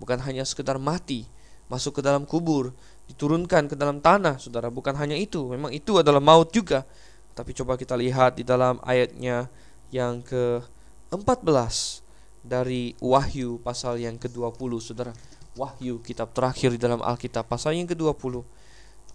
[0.01, 1.25] Bukan hanya sekedar mati,
[1.69, 2.73] masuk ke dalam kubur,
[3.09, 4.69] diturunkan ke dalam tanah, saudara.
[4.69, 6.85] Bukan hanya itu, memang itu adalah maut juga.
[7.33, 9.49] Tapi coba kita lihat di dalam ayatnya
[9.89, 12.02] yang ke-14
[12.43, 15.15] dari Wahyu pasal yang ke-20, saudara.
[15.55, 18.41] Wahyu kitab terakhir di dalam Alkitab pasal yang ke-20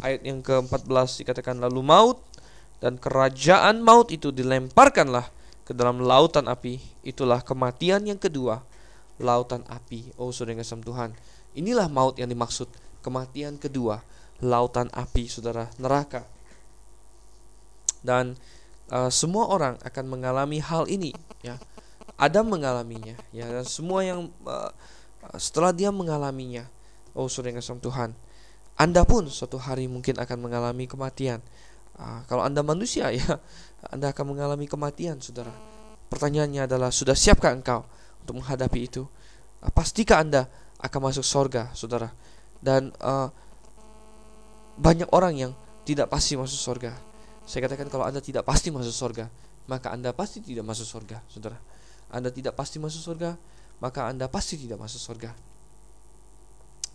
[0.05, 2.21] ayat yang ke-14 dikatakan lalu maut
[2.77, 5.25] dan kerajaan maut itu dilemparkanlah
[5.65, 6.77] ke dalam lautan api.
[7.01, 8.61] Itulah kematian yang kedua
[9.17, 10.13] lautan api.
[10.21, 11.17] Oh saudara yang Tuhan.
[11.57, 12.69] Inilah maut yang dimaksud
[13.01, 14.05] kematian kedua
[14.37, 16.21] lautan api saudara neraka.
[18.05, 18.37] Dan
[18.93, 21.57] uh, semua orang akan mengalami hal ini ya
[22.17, 24.73] Adam mengalaminya ya dan semua yang uh,
[25.37, 26.65] setelah dia mengalaminya
[27.13, 28.17] oh saudara yang Tuhan
[28.77, 31.41] anda pun suatu hari mungkin akan mengalami kematian.
[31.97, 33.41] Uh, kalau Anda manusia ya,
[33.89, 35.49] Anda akan mengalami kematian, Saudara.
[36.13, 37.81] Pertanyaannya adalah sudah siapkah engkau
[38.21, 39.09] untuk menghadapi itu?
[39.65, 40.45] Uh, pastikah Anda
[40.77, 42.13] akan masuk sorga, Saudara?
[42.61, 43.33] Dan uh,
[44.77, 45.51] banyak orang yang
[45.81, 46.93] tidak pasti masuk sorga.
[47.49, 49.25] Saya katakan kalau Anda tidak pasti masuk sorga,
[49.65, 51.57] maka Anda pasti tidak masuk sorga, Saudara.
[52.07, 53.35] Anda tidak pasti masuk sorga,
[53.83, 55.31] maka Anda pasti tidak masuk sorga.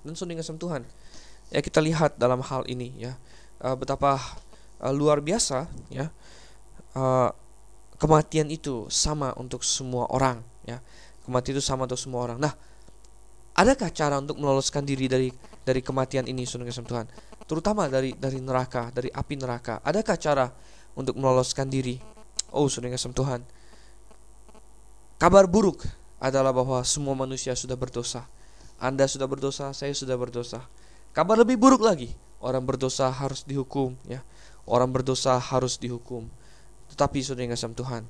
[0.02, 0.82] Dan saudara Tuhan,
[1.54, 3.14] ya kita lihat dalam hal ini ya.
[3.62, 4.18] Uh, betapa
[4.82, 6.10] uh, luar biasa ya.
[6.92, 7.30] Uh,
[8.02, 10.82] kematian itu sama untuk semua orang ya.
[11.22, 12.38] Kematian itu sama untuk semua orang.
[12.42, 12.50] Nah
[13.54, 15.30] adakah cara untuk meloloskan diri dari
[15.62, 17.06] dari kematian ini saudara Tuhan?
[17.46, 19.78] Terutama dari dari neraka dari api neraka.
[19.86, 20.50] Adakah cara
[20.98, 22.02] untuk meloloskan diri?
[22.50, 23.61] Oh saudara Tuhan
[25.22, 25.86] kabar buruk
[26.18, 28.26] adalah bahwa semua manusia sudah berdosa
[28.82, 30.58] anda sudah berdosa, saya sudah berdosa.
[31.14, 32.10] Kabar lebih buruk lagi,
[32.42, 34.26] orang berdosa harus dihukum ya.
[34.66, 36.26] Orang berdosa harus dihukum.
[36.90, 38.02] Tetapi saudara yang kasih Tuhan,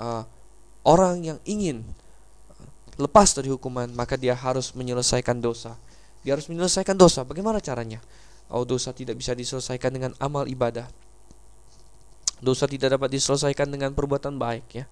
[0.00, 0.24] uh,
[0.88, 1.84] orang yang ingin
[2.48, 5.76] uh, lepas dari hukuman, maka dia harus menyelesaikan dosa.
[6.24, 7.28] Dia harus menyelesaikan dosa.
[7.28, 8.00] Bagaimana caranya?
[8.48, 10.88] Oh, dosa tidak bisa diselesaikan dengan amal ibadah.
[12.40, 14.88] Dosa tidak dapat diselesaikan dengan perbuatan baik ya.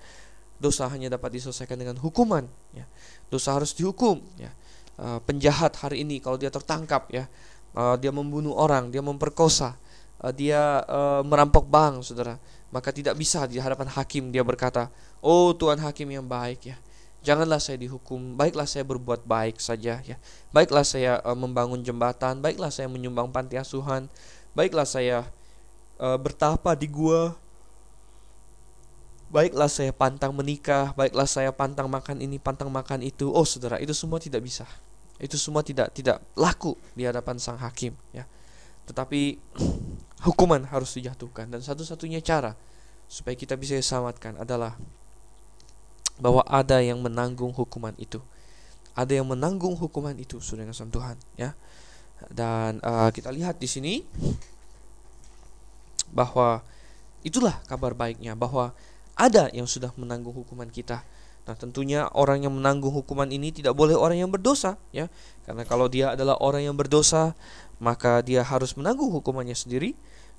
[0.58, 2.86] Dosa hanya dapat diselesaikan dengan hukuman ya.
[3.28, 4.50] Dosa harus dihukum ya.
[4.94, 7.26] Uh, penjahat hari ini kalau dia tertangkap ya
[7.74, 9.74] uh, dia membunuh orang dia memperkosa
[10.22, 12.38] uh, dia uh, merampok bank saudara
[12.70, 14.88] maka tidak bisa di hadapan hakim dia berkata
[15.18, 16.76] oh Tuhan hakim yang baik ya
[17.26, 20.16] janganlah saya dihukum baiklah saya berbuat baik saja ya
[20.54, 24.06] baiklah saya uh, membangun jembatan baiklah saya menyumbang panti asuhan
[24.54, 25.26] baiklah saya
[25.98, 27.34] uh, bertapa di gua
[29.34, 33.34] Baiklah saya pantang menikah, baiklah saya pantang makan ini, pantang makan itu.
[33.34, 34.62] Oh, Saudara, itu semua tidak bisa.
[35.18, 38.30] Itu semua tidak tidak laku di hadapan sang hakim, ya.
[38.86, 39.42] Tetapi
[40.30, 42.54] hukuman harus dijatuhkan dan satu-satunya cara
[43.10, 44.78] supaya kita bisa diselamatkan adalah
[46.14, 48.22] bahwa ada yang menanggung hukuman itu.
[48.94, 51.58] Ada yang menanggung hukuman itu, Saudara kasih Tuhan, ya.
[52.30, 54.06] Dan uh, kita lihat di sini
[56.14, 56.62] bahwa
[57.26, 58.70] itulah kabar baiknya bahwa
[59.14, 61.02] ada yang sudah menanggung hukuman kita.
[61.44, 65.12] Nah, tentunya orang yang menanggung hukuman ini tidak boleh orang yang berdosa, ya.
[65.44, 67.36] Karena kalau dia adalah orang yang berdosa,
[67.76, 69.92] maka dia harus menanggung hukumannya sendiri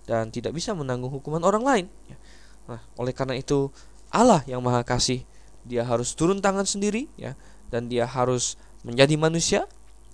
[0.10, 1.86] dan tidak bisa menanggung hukuman orang lain.
[2.10, 2.18] Ya.
[2.66, 3.70] Nah, oleh karena itu
[4.10, 5.22] Allah yang Maha Kasih,
[5.62, 7.38] dia harus turun tangan sendiri, ya,
[7.70, 9.62] dan dia harus menjadi manusia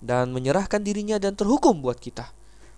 [0.04, 2.28] dan menyerahkan dirinya dan terhukum buat kita.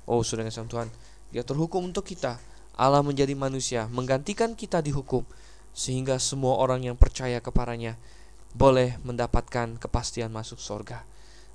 [0.07, 0.87] Oh, sudah Tuhan,
[1.35, 2.38] dia terhukum untuk kita.
[2.79, 5.27] Allah menjadi manusia, menggantikan kita dihukum
[5.74, 7.98] sehingga semua orang yang percaya kepadanya
[8.54, 11.02] boleh mendapatkan kepastian masuk surga.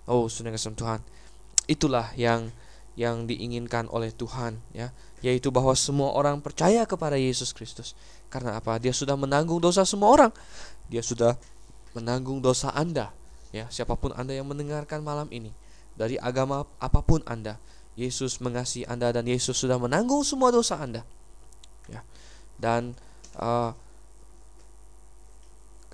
[0.05, 0.99] Oh, sudah kasih Tuhan.
[1.65, 2.51] Itulah yang
[2.99, 4.91] yang diinginkan oleh Tuhan ya,
[5.23, 7.95] yaitu bahwa semua orang percaya kepada Yesus Kristus.
[8.27, 8.75] Karena apa?
[8.75, 10.31] Dia sudah menanggung dosa semua orang.
[10.91, 11.39] Dia sudah
[11.95, 13.15] menanggung dosa Anda.
[13.55, 15.55] Ya, siapa pun Anda yang mendengarkan malam ini
[15.99, 17.59] dari agama apa pun Anda,
[17.99, 21.03] Yesus mengasihi Anda dan Yesus sudah menanggung semua dosa Anda.
[21.91, 22.03] Ya.
[22.55, 22.95] Dan
[23.35, 23.75] uh,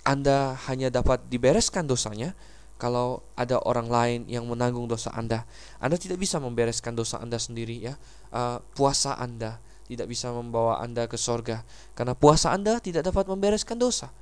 [0.06, 2.38] anda hanya dapat dibereskan dosanya
[2.78, 5.48] kalau ada orang lain yang menanggung dosa Anda.
[5.82, 7.98] Anda tidak bisa membereskan dosa Anda sendiri ya.
[8.30, 9.58] Uh, puasa Anda
[9.89, 11.65] tidak bisa membawa Anda ke sorga
[11.98, 14.13] karena puasa Anda tidak dapat membereskan dosa.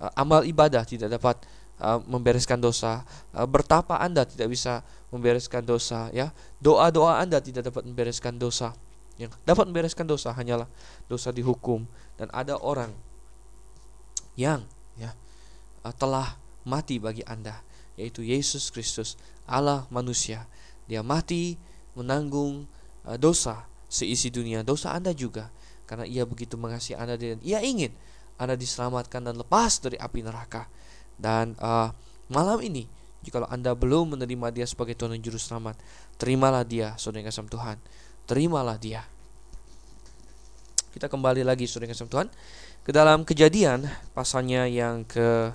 [0.00, 1.44] uh, amal ibadah tidak dapat
[1.78, 3.04] uh, membereskan dosa,
[3.36, 4.80] uh, bertapa Anda tidak bisa
[5.12, 6.32] membereskan dosa, ya.
[6.58, 8.72] Doa-doa Anda tidak dapat membereskan dosa.
[9.20, 10.64] Yang dapat membereskan dosa hanyalah
[11.04, 11.84] dosa dihukum
[12.16, 12.88] dan ada orang
[14.32, 14.64] yang
[15.00, 15.16] ya
[15.82, 16.36] uh, telah
[16.68, 17.64] mati bagi Anda,
[17.96, 19.16] yaitu Yesus Kristus,
[19.48, 20.44] Allah manusia.
[20.84, 21.56] Dia mati
[21.96, 22.68] menanggung
[23.08, 25.48] uh, dosa seisi dunia, dosa Anda juga
[25.90, 27.90] karena ia begitu mengasihi Anda dan ia ingin
[28.38, 30.70] Anda diselamatkan dan lepas dari api neraka.
[31.18, 31.90] Dan uh,
[32.30, 32.86] malam ini,
[33.26, 35.76] jika Anda belum menerima Dia sebagai Tuhan dan Juru Selamat,
[36.16, 37.76] terimalah Dia, saudara kasih Tuhan.
[38.24, 39.04] Terimalah Dia.
[40.94, 42.32] Kita kembali lagi, saudara kasih Tuhan,
[42.84, 45.52] ke dalam kejadian pasalnya yang ke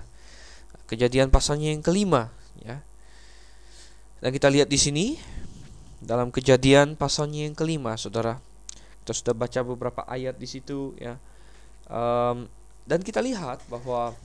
[0.86, 2.30] kejadian pasalnya yang kelima,
[2.62, 2.82] ya.
[4.22, 5.06] Dan kita lihat di sini
[6.02, 8.38] dalam kejadian pasalnya yang kelima, saudara
[9.06, 11.22] kita sudah baca beberapa ayat di situ ya
[11.94, 12.50] um,
[12.90, 14.18] dan kita lihat bahwa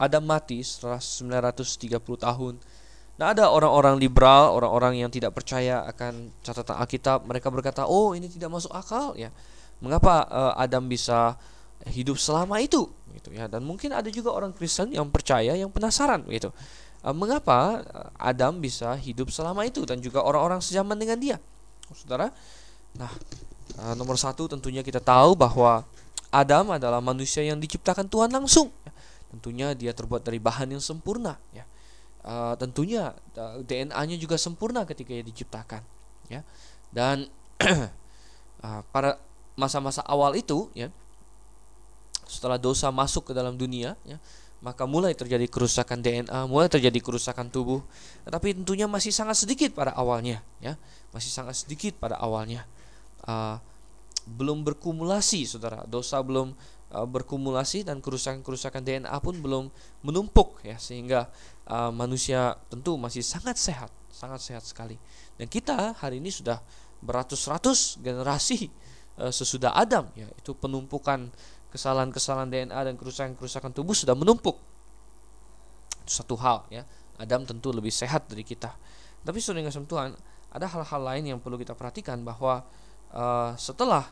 [0.00, 2.56] Adam mati setelah 930 tahun
[3.12, 8.24] Nah ada orang-orang liberal, orang-orang yang tidak percaya akan catatan Alkitab, mereka berkata, oh ini
[8.26, 9.28] tidak masuk akal ya.
[9.82, 11.34] Mengapa uh, Adam bisa
[11.90, 12.86] hidup selama itu?
[13.12, 13.50] Gitu ya.
[13.50, 16.54] Dan mungkin ada juga orang Kristen yang percaya, yang penasaran gitu.
[17.02, 17.82] Uh, mengapa
[18.14, 21.36] Adam bisa hidup selama itu dan juga orang-orang sejaman dengan dia?
[21.92, 22.30] Saudara,
[22.96, 23.12] Nah,
[23.80, 25.84] uh, nomor satu tentunya kita tahu bahwa
[26.32, 28.72] Adam adalah manusia yang diciptakan Tuhan langsung.
[28.84, 28.92] Ya.
[29.32, 31.36] Tentunya dia terbuat dari bahan yang sempurna.
[31.52, 31.64] Ya.
[32.22, 35.82] Uh, tentunya uh, eh, DNA-nya juga sempurna ketika ia diciptakan.
[36.28, 36.40] Ya.
[36.92, 37.28] Dan
[38.64, 39.20] uh, pada
[39.58, 40.88] masa-masa awal itu, ya,
[42.24, 44.16] setelah dosa masuk ke dalam dunia, ya,
[44.62, 47.82] maka mulai terjadi kerusakan DNA, mulai terjadi kerusakan tubuh.
[48.24, 50.78] Tetapi tentunya masih sangat sedikit pada awalnya, ya,
[51.10, 52.64] masih sangat sedikit pada awalnya
[53.26, 53.56] uh,
[54.22, 55.82] belum berkumulasi, saudara.
[55.86, 56.54] Dosa belum
[56.94, 59.64] uh, berkumulasi dan kerusakan-kerusakan DNA pun belum
[60.06, 61.30] menumpuk ya sehingga
[61.66, 64.96] uh, manusia tentu masih sangat sehat, sangat sehat sekali.
[65.38, 66.62] Dan kita hari ini sudah
[67.02, 68.70] beratus-ratus generasi
[69.18, 71.28] uh, sesudah Adam ya itu penumpukan
[71.72, 74.60] kesalahan-kesalahan DNA dan kerusakan-kerusakan tubuh sudah menumpuk.
[76.04, 76.84] Itu satu hal ya.
[77.16, 78.72] Adam tentu lebih sehat dari kita.
[79.22, 80.10] Tapi saudara Tuhan,
[80.52, 82.66] ada hal-hal lain yang perlu kita perhatikan bahwa
[83.14, 84.04] uh, setelah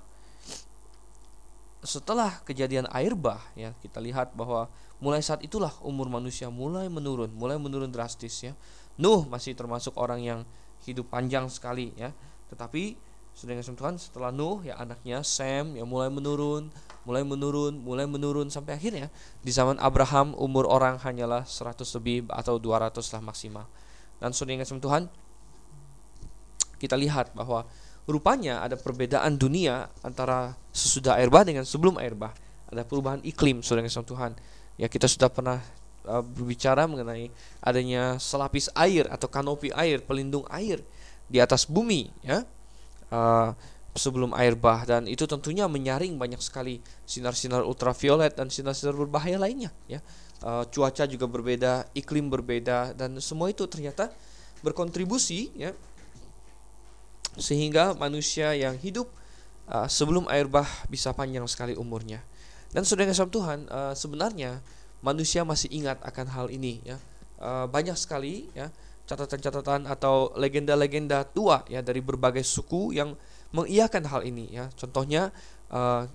[1.80, 4.68] setelah kejadian air bah ya kita lihat bahwa
[5.00, 8.52] mulai saat itulah umur manusia mulai menurun mulai menurun drastis ya
[9.00, 10.40] Nuh masih termasuk orang yang
[10.84, 12.12] hidup panjang sekali ya
[12.52, 13.00] tetapi
[13.40, 16.68] sedangkan Tuhan setelah Nuh ya anaknya Sam yang mulai menurun
[17.08, 19.08] mulai menurun mulai menurun sampai akhirnya
[19.40, 23.64] di zaman Abraham umur orang hanyalah 100 lebih atau 200 lah maksimal
[24.20, 25.08] dan saudara Tuhan
[26.76, 27.64] kita lihat bahwa
[28.08, 32.32] rupanya ada perbedaan dunia antara sesudah air bah dengan sebelum air bah.
[32.70, 34.32] Ada perubahan iklim, saudara yang Tuhan.
[34.78, 35.58] Ya kita sudah pernah
[36.06, 40.80] uh, berbicara mengenai adanya selapis air atau kanopi air, pelindung air
[41.26, 42.46] di atas bumi, ya.
[43.10, 43.52] Uh,
[43.90, 49.74] sebelum air bah dan itu tentunya menyaring banyak sekali sinar-sinar ultraviolet dan sinar-sinar berbahaya lainnya,
[49.90, 49.98] ya.
[50.40, 54.08] Uh, cuaca juga berbeda, iklim berbeda dan semua itu ternyata
[54.64, 55.76] berkontribusi ya
[57.36, 59.12] sehingga manusia yang hidup
[59.68, 62.24] uh, sebelum air bah bisa panjang sekali umurnya.
[62.70, 64.62] Dan saudara kasih Tuhan, uh, sebenarnya
[65.02, 66.96] manusia masih ingat akan hal ini ya.
[67.40, 68.68] Uh, banyak sekali ya
[69.10, 73.18] catatan-catatan atau legenda-legenda tua ya dari berbagai suku yang
[73.50, 74.70] mengiyakan hal ini ya.
[74.78, 75.34] Contohnya
[75.74, 76.06] uh,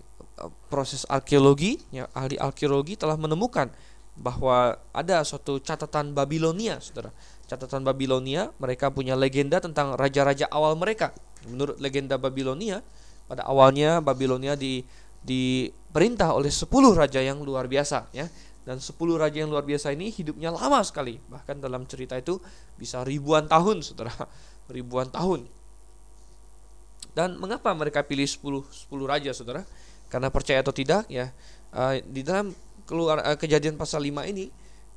[0.72, 3.68] proses arkeologi ya ahli arkeologi telah menemukan
[4.16, 7.12] bahwa ada suatu catatan Babilonia, Saudara
[7.52, 11.12] catatan Babilonia, mereka punya legenda tentang raja-raja awal mereka.
[11.46, 12.80] Menurut legenda Babilonia,
[13.28, 14.82] pada awalnya Babilonia di
[15.26, 18.30] diperintah oleh 10 raja yang luar biasa ya.
[18.66, 21.22] Dan 10 raja yang luar biasa ini hidupnya lama sekali.
[21.30, 22.42] Bahkan dalam cerita itu
[22.76, 24.12] bisa ribuan tahun, Saudara.
[24.76, 25.46] Ribuan tahun.
[27.14, 29.62] Dan mengapa mereka pilih 10 10 raja, Saudara?
[30.10, 31.30] Karena percaya atau tidak ya,
[31.78, 32.58] uh, di dalam
[32.90, 34.50] keluar uh, kejadian pasal 5 ini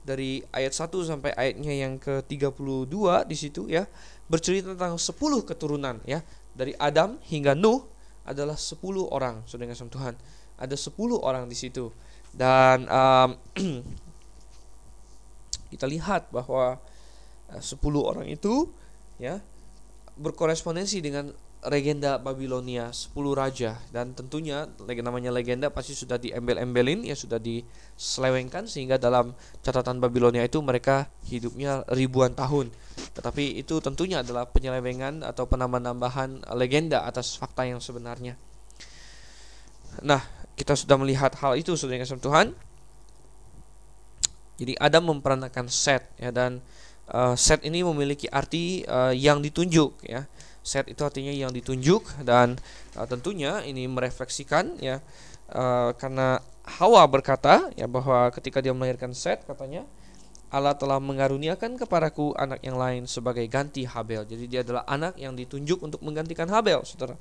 [0.08, 2.96] dari ayat 1 sampai ayatnya yang ke-32
[3.28, 3.84] di situ ya
[4.24, 5.12] bercerita tentang 10
[5.44, 6.24] keturunan ya
[6.56, 7.84] dari Adam hingga Nuh
[8.24, 10.14] adalah 10 orang saudara kasih Tuhan
[10.56, 11.92] ada 10 orang di situ
[12.34, 13.30] dan um,
[15.72, 16.80] kita lihat bahwa
[17.52, 18.68] uh, 10 orang itu
[19.20, 19.40] ya
[20.18, 21.30] berkorespondensi dengan
[21.66, 23.82] legenda Babilonia 10 raja.
[23.90, 24.70] Dan tentunya
[25.02, 29.34] namanya legenda pasti sudah diembel-embelin ya sudah diselewengkan sehingga dalam
[29.66, 32.70] catatan Babilonia itu mereka hidupnya ribuan tahun.
[33.18, 38.38] Tetapi itu tentunya adalah penyelewengan atau penambah-nambahan legenda atas fakta yang sebenarnya.
[40.06, 42.50] Nah kita sudah melihat hal itu saudara kasih Tuhan
[44.58, 46.58] Jadi Adam memperankan Set ya dan
[47.14, 50.26] uh, Set ini memiliki arti uh, yang ditunjuk ya.
[50.66, 52.58] Set itu artinya yang ditunjuk dan
[52.98, 54.98] uh, tentunya ini merefleksikan ya
[55.54, 59.86] uh, karena Hawa berkata ya bahwa ketika dia melahirkan Set katanya
[60.48, 64.24] Allah telah mengaruniakan kepadaku anak yang lain sebagai ganti Habel.
[64.24, 67.20] Jadi dia adalah anak yang ditunjuk untuk menggantikan Habel, Saudara.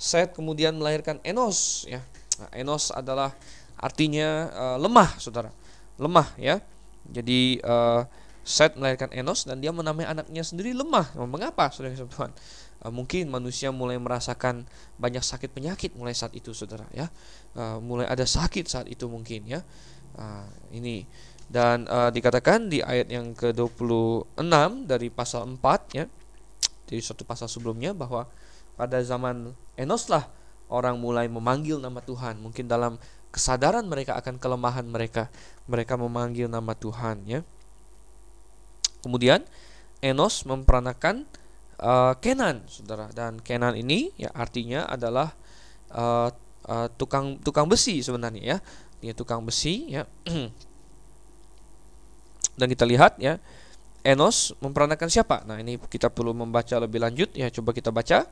[0.00, 2.00] Set kemudian melahirkan Enos ya.
[2.42, 3.30] Nah, Enos adalah
[3.78, 5.54] artinya uh, lemah, Saudara.
[5.94, 6.58] Lemah ya.
[7.06, 8.02] Jadi uh,
[8.42, 11.14] Set melahirkan Enos dan dia menamai anaknya sendiri lemah.
[11.14, 12.34] Nah, mengapa, Saudara Tuhan?
[12.82, 14.66] Uh, mungkin manusia mulai merasakan
[14.98, 17.06] banyak sakit penyakit mulai saat itu, Saudara ya.
[17.54, 19.62] Uh, mulai ada sakit saat itu mungkin ya.
[20.18, 21.06] Uh, ini
[21.52, 24.40] dan uh, dikatakan di ayat yang ke-26
[24.88, 26.10] dari pasal 4 ya.
[26.90, 28.26] Jadi suatu pasal sebelumnya bahwa
[28.74, 30.26] pada zaman Enos lah
[30.68, 32.38] orang mulai memanggil nama Tuhan.
[32.42, 33.00] Mungkin dalam
[33.32, 35.32] kesadaran mereka akan kelemahan mereka,
[35.64, 37.40] mereka memanggil nama Tuhan ya.
[39.02, 39.42] Kemudian
[40.02, 41.26] Enos memperanakan
[41.82, 43.10] uh, Kenan, saudara.
[43.10, 45.34] Dan Kenan ini ya artinya adalah
[45.90, 46.30] uh,
[46.66, 48.58] uh, tukang tukang besi sebenarnya ya.
[49.02, 50.06] Dia tukang besi ya.
[52.58, 53.40] Dan kita lihat ya,
[54.02, 55.46] Enos memperanakan siapa?
[55.46, 57.50] Nah, ini kita perlu membaca lebih lanjut ya.
[57.50, 58.26] Coba kita baca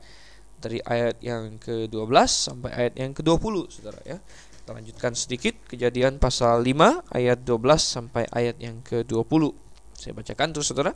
[0.61, 4.21] dari ayat yang ke-12 sampai ayat yang ke-20, Saudara ya.
[4.61, 9.51] Kita lanjutkan sedikit Kejadian pasal 5 ayat 12 sampai ayat yang ke-20.
[9.97, 10.93] Saya bacakan terus Saudara.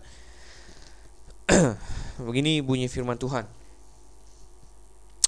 [2.30, 3.49] Begini bunyi firman Tuhan.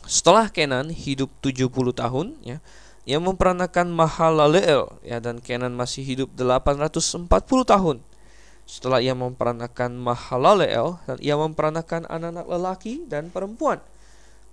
[0.08, 2.63] Setelah Kenan hidup 70 tahun ya,
[3.04, 7.28] yang memperanakan Mahalaleel ya dan Kenan masih hidup 840
[7.65, 7.97] tahun.
[8.67, 13.80] Setelah ia memperanakan Mahalaleel dan ia memperanakan anak-anak lelaki dan perempuan.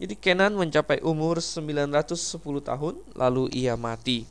[0.05, 4.29] Jadi Kenan mencapai umur 910 tahun lalu ia mati.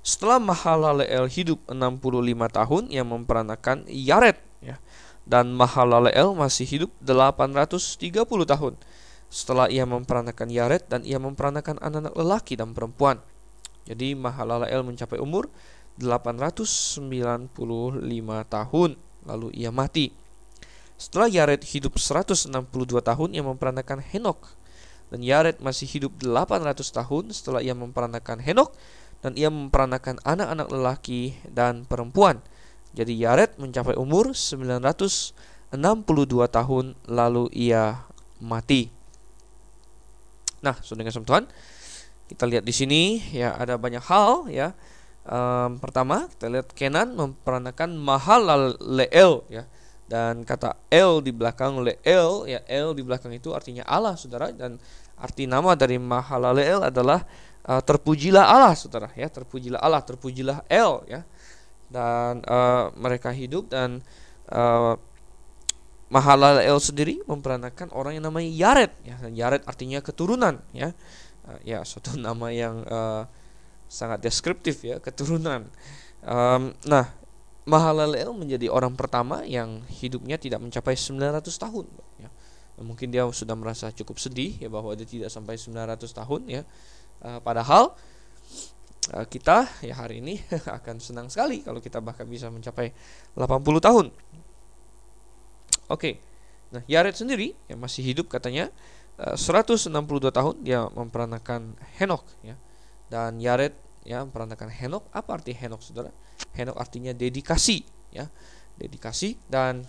[0.00, 2.00] Setelah Mahalaleel hidup 65
[2.48, 4.80] tahun ia memperanakan Yared ya.
[5.28, 8.80] Dan Mahalaleel masih hidup 830 tahun
[9.28, 13.20] setelah ia memperanakan Yared dan ia memperanakan anak-anak lelaki dan perempuan.
[13.84, 15.52] Jadi Mahalaleel mencapai umur
[16.00, 17.52] 895
[18.48, 18.90] tahun
[19.28, 20.16] lalu ia mati.
[20.96, 22.48] Setelah Yared hidup 162
[23.04, 24.61] tahun ia memperanakan Henok
[25.12, 28.72] dan Yared masih hidup 800 tahun setelah ia memperanakan Henok
[29.20, 32.40] dan ia memperanakan anak-anak lelaki dan perempuan.
[32.96, 35.36] Jadi Yared mencapai umur 962
[36.48, 38.08] tahun lalu ia
[38.40, 38.88] mati.
[40.64, 41.44] Nah, saudara kasih Tuhan,
[42.32, 44.72] kita lihat di sini ya ada banyak hal ya.
[45.22, 49.68] Um, pertama kita lihat Kenan memperanakan Mahalaleel ya
[50.12, 54.76] dan kata El di belakang Leel ya El di belakang itu artinya Allah saudara dan
[55.22, 57.22] arti nama dari Mahalaleel adalah
[57.70, 59.30] uh, terpujilah Allah saudara ya.
[59.30, 61.22] Terpujilah Allah terpujilah El ya.
[61.86, 64.02] Dan uh, mereka hidup dan
[64.50, 64.98] uh,
[66.12, 69.16] Mahalalel sendiri memperanakan orang yang namanya Yared ya.
[69.22, 70.90] Dan Yared artinya keturunan ya.
[71.46, 73.24] Uh, ya suatu nama yang uh,
[73.86, 75.70] sangat deskriptif ya keturunan.
[76.26, 77.14] Um, nah
[77.62, 81.86] Mahalalel menjadi orang pertama yang hidupnya tidak mencapai 900 tahun
[82.18, 82.30] ya
[82.80, 86.62] mungkin dia sudah merasa cukup sedih ya bahwa dia tidak sampai 900 tahun ya
[87.20, 87.92] uh, padahal
[89.12, 90.40] uh, kita ya hari ini
[90.80, 92.96] akan senang sekali kalau kita bahkan bisa mencapai
[93.36, 94.06] 80 tahun
[95.92, 96.24] Oke.
[96.72, 98.72] Nah, Yared sendiri yang masih hidup katanya
[99.20, 102.56] 162 eh, tahun dia memperanakan Henok ya.
[103.12, 103.76] Dan Yared
[104.08, 105.04] ya memperanakan Henok.
[105.12, 106.08] Apa arti Henok Saudara?
[106.56, 108.32] Henok artinya dedikasi ya.
[108.80, 109.84] Dedikasi dan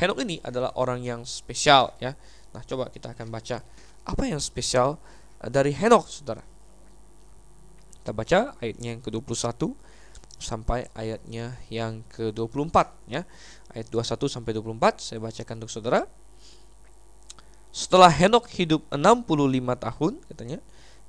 [0.00, 2.16] Henok ini adalah orang yang spesial ya.
[2.56, 3.60] Nah, coba kita akan baca
[4.08, 4.96] apa yang spesial
[5.44, 6.40] eh, dari Henok Saudara.
[8.00, 9.76] Kita baca ayatnya yang ke-21
[10.40, 12.72] sampai ayatnya yang ke-24
[13.12, 13.28] ya
[13.76, 16.08] ayat 21 sampai 24 saya bacakan untuk saudara.
[17.70, 19.30] Setelah Henok hidup 65
[19.78, 20.58] tahun katanya,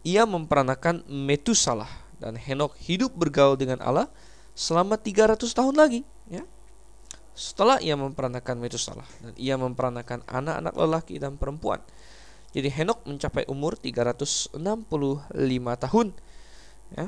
[0.05, 1.89] ia memperanakan Metusalah
[2.21, 4.11] dan Henok hidup bergaul dengan Allah
[4.53, 6.45] selama 300 tahun lagi ya.
[7.31, 11.79] Setelah ia memperanakan Metusalah dan ia memperanakan anak-anak lelaki dan perempuan.
[12.51, 14.59] Jadi Henok mencapai umur 365
[15.87, 16.07] tahun
[16.95, 17.07] ya.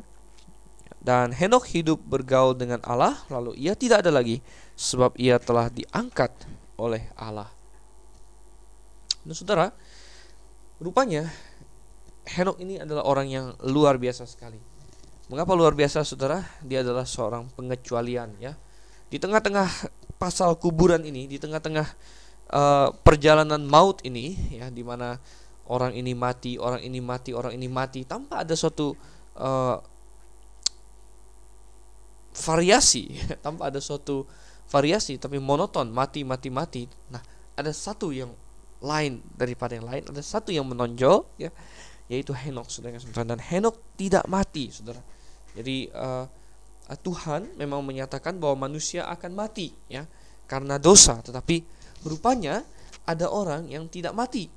[1.03, 4.39] Dan Henok hidup bergaul dengan Allah lalu ia tidak ada lagi
[4.79, 6.31] sebab ia telah diangkat
[6.79, 7.51] oleh Allah.
[9.23, 9.71] Nah, saudara,
[10.79, 11.27] rupanya
[12.23, 14.59] Henok ini adalah orang yang luar biasa sekali.
[15.27, 16.43] Mengapa luar biasa, saudara?
[16.63, 18.55] Dia adalah seorang pengecualian, ya.
[19.07, 19.67] Di tengah-tengah
[20.23, 21.87] pasal kuburan ini, di tengah-tengah
[22.55, 25.19] uh, perjalanan maut ini, ya, di mana
[25.67, 28.95] orang ini mati, orang ini mati, orang ini mati, tanpa ada suatu
[29.35, 29.83] uh,
[32.33, 33.13] variasi
[33.45, 34.25] tanpa ada suatu
[34.67, 36.83] variasi tapi monoton mati mati mati.
[37.13, 37.21] Nah
[37.53, 38.33] ada satu yang
[38.81, 41.53] lain daripada yang lain ada satu yang menonjol ya
[42.09, 42.99] yaitu Henok saudara.
[43.23, 44.99] Dan Henok tidak mati saudara.
[45.53, 46.25] Jadi uh,
[46.91, 50.03] Tuhan memang menyatakan bahwa manusia akan mati ya
[50.45, 51.23] karena dosa.
[51.23, 51.63] Tetapi
[52.03, 52.61] rupanya
[53.07, 54.47] ada orang yang tidak mati.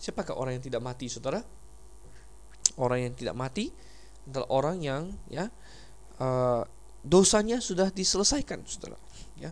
[0.00, 1.40] Siapakah orang yang tidak mati saudara?
[2.80, 3.68] Orang yang tidak mati
[4.24, 5.48] adalah orang yang ya
[6.20, 6.62] uh,
[7.00, 9.00] dosanya sudah diselesaikan saudara
[9.40, 9.50] ya.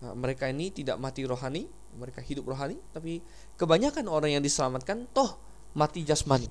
[0.00, 3.18] Nah, mereka ini tidak mati rohani mereka hidup rohani tapi
[3.58, 5.36] kebanyakan orang yang diselamatkan toh
[5.74, 6.46] mati jasmani.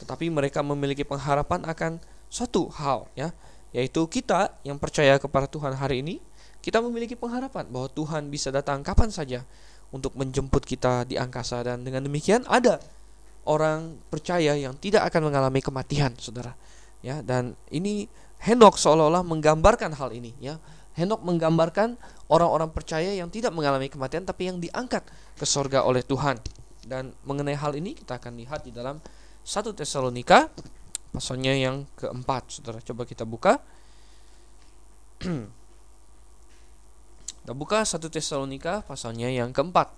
[0.00, 2.00] Tetapi mereka memiliki pengharapan akan
[2.30, 3.34] suatu hal ya
[3.74, 6.22] yaitu kita yang percaya kepada Tuhan hari ini
[6.60, 9.40] kita memiliki pengharapan bahwa Tuhan bisa datang kapan saja
[9.90, 11.64] untuk menjemput kita di angkasa.
[11.64, 12.78] Dan dengan demikian ada
[13.48, 16.54] orang percaya yang tidak akan mengalami kematian saudara.
[17.00, 18.06] Ya dan ini
[18.40, 20.60] Henok seolah-olah menggambarkan hal ini ya.
[20.96, 21.96] Henok menggambarkan
[22.28, 25.04] orang-orang percaya yang tidak mengalami kematian tapi yang diangkat
[25.36, 26.40] ke sorga oleh Tuhan.
[26.84, 29.00] Dan mengenai hal ini kita akan lihat di dalam
[29.44, 30.48] 1 Tesalonika
[31.10, 32.50] pasalnya yang keempat.
[32.50, 33.58] Saudara coba kita buka.
[37.40, 39.90] kita buka 1 Tesalonika pasalnya yang keempat.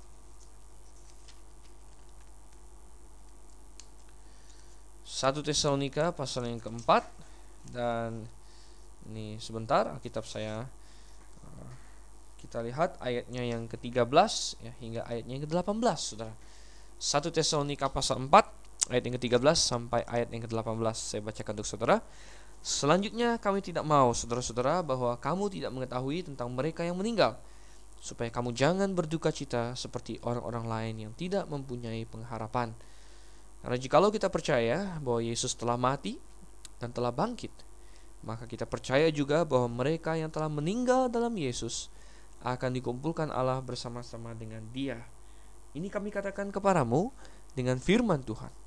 [5.07, 7.07] Satu Tesalonika pasal yang keempat
[7.71, 8.27] dan
[9.07, 10.67] ini sebentar Alkitab saya
[12.43, 14.13] kita lihat ayatnya yang ke-13
[14.67, 16.35] ya, hingga ayatnya yang ke-18 Saudara.
[16.99, 21.97] 1 Tesalonika pasal 4 ayat yang ke-13 sampai ayat yang ke-18 saya bacakan untuk Saudara.
[22.63, 27.35] Selanjutnya kami tidak mau saudara-saudara bahwa kamu tidak mengetahui tentang mereka yang meninggal
[28.03, 32.75] supaya kamu jangan berduka cita seperti orang-orang lain yang tidak mempunyai pengharapan.
[33.63, 36.19] Karena jikalau kita percaya bahwa Yesus telah mati
[36.79, 37.51] dan telah bangkit,
[38.23, 41.91] maka kita percaya juga bahwa mereka yang telah meninggal dalam Yesus
[42.43, 44.99] akan dikumpulkan Allah bersama-sama dengan Dia.
[45.75, 47.11] Ini kami katakan kepadamu
[47.55, 48.62] dengan firman Tuhan.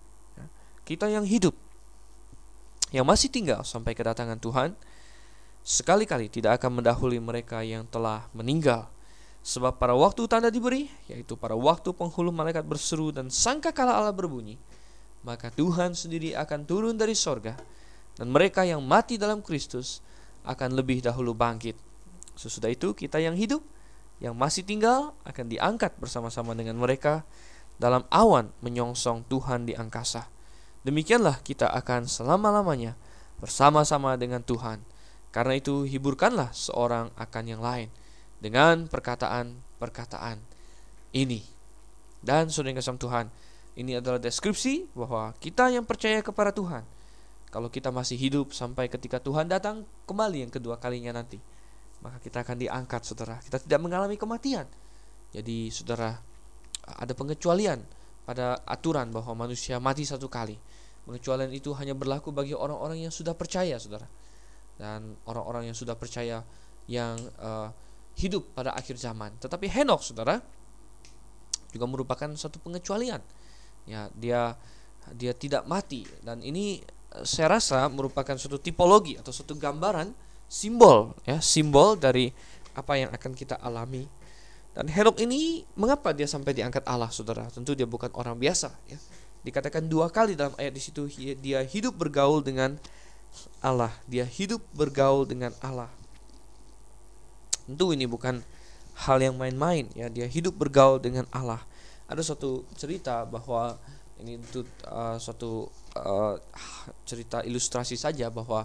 [0.85, 1.57] Kita yang hidup,
[2.93, 4.77] yang masih tinggal sampai kedatangan Tuhan,
[5.65, 8.85] sekali-kali tidak akan mendahului mereka yang telah meninggal.
[9.45, 14.13] Sebab pada waktu tanda diberi, yaitu pada waktu penghulu malaikat berseru dan sangka kala Allah
[14.13, 14.57] berbunyi,
[15.25, 17.57] maka Tuhan sendiri akan turun dari sorga,
[18.17, 20.05] dan mereka yang mati dalam Kristus
[20.45, 21.73] akan lebih dahulu bangkit.
[22.37, 23.65] Sesudah itu kita yang hidup
[24.21, 27.25] yang masih tinggal akan diangkat bersama-sama dengan mereka
[27.75, 30.34] dalam awan menyongsong Tuhan di angkasa.
[30.85, 32.93] Demikianlah kita akan selama-lamanya
[33.41, 34.85] bersama-sama dengan Tuhan.
[35.33, 37.89] Karena itu hiburkanlah seorang akan yang lain
[38.39, 40.39] dengan perkataan-perkataan
[41.17, 41.41] ini.
[42.21, 43.25] Dan saudara yang Tuhan,
[43.75, 46.87] ini adalah deskripsi bahwa kita yang percaya kepada Tuhan,
[47.51, 51.41] kalau kita masih hidup sampai ketika Tuhan datang kembali yang kedua kalinya nanti,
[52.05, 54.69] maka kita akan diangkat saudara kita tidak mengalami kematian
[55.33, 56.21] jadi saudara
[56.85, 57.81] ada pengecualian
[58.29, 60.53] pada aturan bahwa manusia mati satu kali
[61.05, 64.09] pengecualian itu hanya berlaku bagi orang-orang yang sudah percaya saudara.
[64.75, 66.43] Dan orang-orang yang sudah percaya
[66.89, 67.71] yang uh,
[68.17, 69.37] hidup pada akhir zaman.
[69.39, 70.41] Tetapi Henok saudara
[71.71, 73.21] juga merupakan suatu pengecualian.
[73.85, 74.57] Ya dia
[75.13, 76.03] dia tidak mati.
[76.25, 76.81] Dan ini
[77.13, 80.11] eh, saya rasa merupakan suatu tipologi atau suatu gambaran
[80.45, 82.33] simbol ya simbol dari
[82.75, 84.09] apa yang akan kita alami.
[84.75, 87.47] Dan Henok ini mengapa dia sampai diangkat Allah saudara?
[87.47, 88.99] Tentu dia bukan orang biasa ya
[89.45, 91.05] dikatakan dua kali dalam ayat di situ
[91.37, 92.75] dia hidup bergaul dengan
[93.61, 95.87] Allah dia hidup bergaul dengan Allah
[97.69, 98.41] tentu ini bukan
[99.05, 101.61] hal yang main-main ya dia hidup bergaul dengan Allah
[102.09, 103.77] ada suatu cerita bahwa
[104.21, 105.67] ini itu uh, suatu
[105.99, 106.39] uh,
[107.03, 108.63] cerita ilustrasi saja bahwa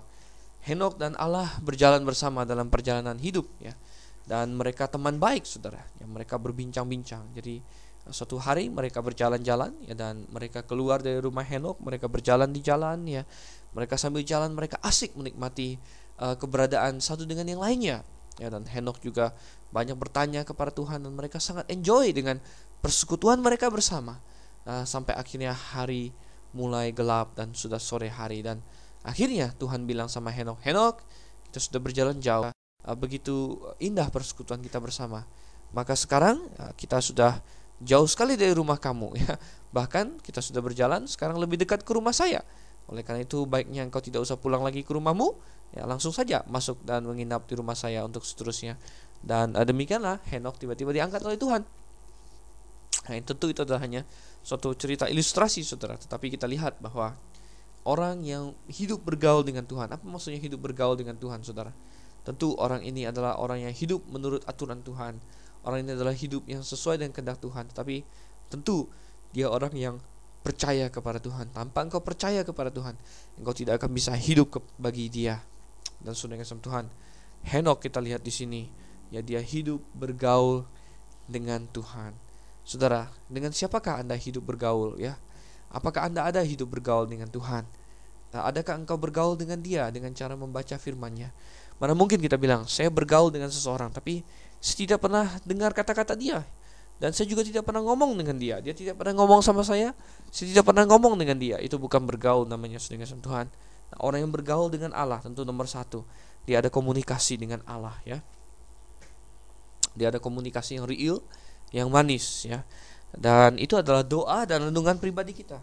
[0.60, 3.72] Henok dan Allah berjalan bersama dalam perjalanan hidup ya.
[4.28, 5.80] Dan mereka teman baik Saudara.
[5.98, 7.32] Ya, mereka berbincang-bincang.
[7.32, 7.64] Jadi
[8.08, 13.04] suatu hari mereka berjalan-jalan ya dan mereka keluar dari rumah Henok, mereka berjalan di jalan
[13.04, 13.28] ya.
[13.76, 15.76] Mereka sambil jalan mereka asik menikmati
[16.18, 18.00] uh, keberadaan satu dengan yang lainnya.
[18.40, 19.36] Ya dan Henok juga
[19.70, 22.40] banyak bertanya kepada Tuhan dan mereka sangat enjoy dengan
[22.80, 24.18] persekutuan mereka bersama.
[24.64, 26.10] Uh, sampai akhirnya hari
[26.56, 28.58] mulai gelap dan sudah sore hari dan
[29.00, 31.00] Akhirnya Tuhan bilang sama Henok, Henok,
[31.48, 32.52] kita sudah berjalan jauh.
[32.84, 35.24] Ah, begitu indah persekutuan kita bersama.
[35.72, 37.40] Maka sekarang ah, kita sudah
[37.80, 39.34] jauh sekali dari rumah kamu ya.
[39.72, 42.44] Bahkan kita sudah berjalan sekarang lebih dekat ke rumah saya.
[42.90, 45.38] Oleh karena itu baiknya engkau tidak usah pulang lagi ke rumahmu,
[45.70, 48.74] ya langsung saja masuk dan menginap di rumah saya untuk seterusnya.
[49.22, 51.62] Dan uh, demikianlah Henok tiba-tiba diangkat oleh Tuhan.
[53.00, 54.02] Nah, tentu itu adalah hanya
[54.42, 57.14] suatu cerita ilustrasi saudara, tetapi kita lihat bahwa
[57.86, 59.88] orang yang hidup bergaul dengan Tuhan.
[59.88, 61.72] Apa maksudnya hidup bergaul dengan Tuhan, saudara?
[62.26, 65.16] Tentu orang ini adalah orang yang hidup menurut aturan Tuhan.
[65.66, 67.68] Orang ini adalah hidup yang sesuai dengan kehendak Tuhan.
[67.72, 68.02] Tapi
[68.48, 68.88] tentu
[69.30, 69.96] dia orang yang
[70.40, 71.52] percaya kepada Tuhan.
[71.52, 72.96] Tanpa engkau percaya kepada Tuhan,
[73.36, 75.40] engkau tidak akan bisa hidup bagi Dia.
[76.00, 76.88] Dan saudara kasih Tuhan,
[77.44, 78.62] Henok kita lihat di sini,
[79.12, 80.64] ya dia hidup bergaul
[81.28, 82.16] dengan Tuhan.
[82.64, 85.16] Saudara, dengan siapakah Anda hidup bergaul ya?
[85.70, 87.64] Apakah Anda ada hidup bergaul dengan Tuhan?
[88.30, 91.34] Nah, adakah engkau bergaul dengan dia dengan cara membaca firman-Nya?
[91.82, 94.22] Mana mungkin kita bilang, saya bergaul dengan seseorang, tapi
[94.60, 96.44] saya tidak pernah dengar kata-kata dia.
[97.00, 98.60] Dan saya juga tidak pernah ngomong dengan dia.
[98.60, 99.96] Dia tidak pernah ngomong sama saya.
[100.28, 101.56] Saya tidak pernah ngomong dengan dia.
[101.56, 103.48] Itu bukan bergaul namanya dengan Tuhan.
[103.48, 106.04] Nah, orang yang bergaul dengan Allah tentu nomor satu.
[106.44, 108.20] Dia ada komunikasi dengan Allah ya.
[109.96, 111.24] Dia ada komunikasi yang real,
[111.72, 112.62] yang manis ya
[113.16, 115.58] dan itu adalah doa dan renungan pribadi kita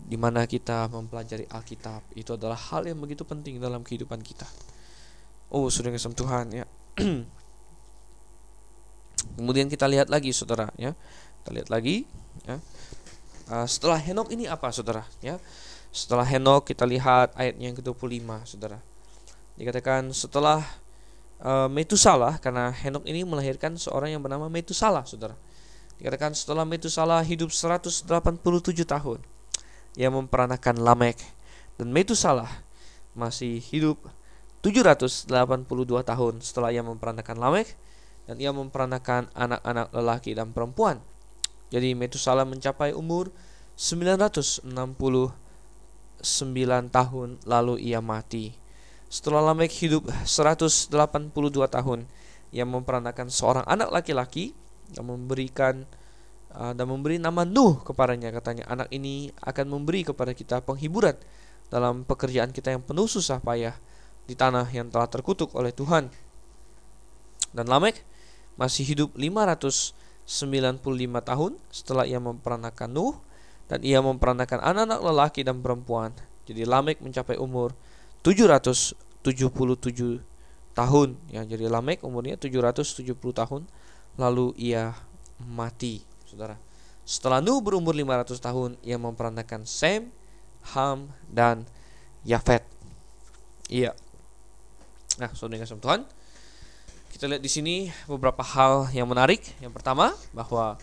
[0.00, 4.48] di mana kita mempelajari Alkitab itu adalah hal yang begitu penting dalam kehidupan kita.
[5.52, 6.64] Oh, sudah kesem Tuhan ya.
[9.36, 10.96] Kemudian kita lihat lagi saudara ya.
[11.42, 12.04] Kita lihat lagi
[12.44, 12.60] ya.
[13.50, 15.40] Uh, setelah Henok ini apa saudara ya?
[15.90, 18.78] Setelah Henok kita lihat ayatnya yang ke-25 saudara.
[19.60, 20.64] Dikatakan setelah
[21.44, 25.36] uh, Metusalah karena Henok ini melahirkan seorang yang bernama Metusalah saudara
[26.00, 28.08] Dikatakan setelah Metusalah hidup 187
[28.88, 29.18] tahun
[30.00, 31.20] Ia memperanakan Lamek
[31.76, 32.48] Dan Metusalah
[33.12, 34.00] masih hidup
[34.62, 35.28] 782
[36.04, 37.74] tahun setelah ia memperanakan Lamek
[38.30, 41.02] Dan ia memperanakan anak-anak lelaki dan perempuan.
[41.74, 43.34] Jadi Metusalah mencapai umur
[43.74, 44.62] 969
[46.94, 48.54] tahun lalu ia mati.
[49.10, 50.94] Setelah Lamek hidup 182
[51.66, 52.06] tahun
[52.54, 54.54] Ia memperanakan seorang anak laki-laki
[54.94, 55.86] dan memberikan
[56.54, 58.30] uh, dan memberi nama Nuh kepadanya.
[58.30, 61.18] Katanya anak ini akan memberi kepada kita penghiburan
[61.70, 63.74] dalam pekerjaan kita yang penuh susah payah
[64.26, 66.10] di tanah yang telah terkutuk oleh Tuhan.
[67.50, 68.02] Dan Lamek
[68.60, 70.28] masih hidup 595
[71.24, 73.16] tahun setelah ia memperanakan Nuh
[73.72, 76.12] dan ia memperanakan anak-anak lelaki dan perempuan
[76.44, 77.72] jadi Lamek mencapai umur
[78.20, 79.24] 777
[80.76, 83.64] tahun ya jadi Lamek umurnya 770 tahun
[84.20, 84.92] lalu ia
[85.48, 86.60] mati, saudara.
[87.08, 90.12] Setelah Nuh berumur 500 tahun, ia memperanakan Sem,
[90.76, 91.64] Ham, dan
[92.22, 92.62] Yafet.
[93.72, 93.96] Iya.
[95.18, 96.04] Nah, saudara kasih Tuhan,
[97.20, 97.76] kita lihat di sini
[98.08, 99.44] beberapa hal yang menarik.
[99.60, 100.80] Yang pertama, bahwa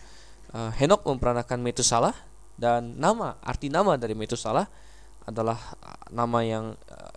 [0.54, 2.14] uh, Henok memperanakan Metusalah
[2.54, 4.70] dan nama arti nama dari Metusalah
[5.26, 7.14] adalah uh, nama yang eh,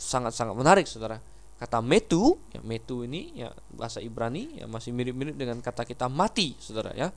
[0.00, 1.20] sangat-sangat uh, menarik, saudara
[1.60, 6.58] kata metu ya metu ini ya bahasa Ibrani ya masih mirip-mirip dengan kata kita mati
[6.58, 7.12] saudara ya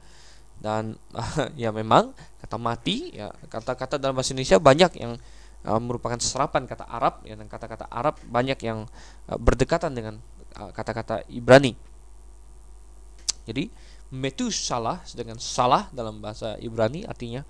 [0.60, 0.99] dan
[1.64, 2.12] ya memang
[2.43, 5.18] kata mati ya kata-kata dalam bahasa Indonesia banyak yang
[5.66, 8.86] uh, merupakan serapan kata Arab ya dan kata-kata Arab banyak yang
[9.32, 11.76] uh, berdekatan dengan uh, kata-kata Ibrani
[13.45, 13.70] jadi
[14.10, 17.43] metu salah dengan salah dalam bahasa Ibrani artinya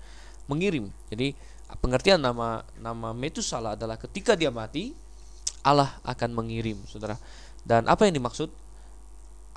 [0.50, 1.32] mengirim jadi
[1.78, 5.06] pengertian nama nama metu salah adalah ketika dia mati
[5.66, 7.18] Allah akan mengirim, saudara.
[7.66, 8.46] Dan apa yang dimaksud?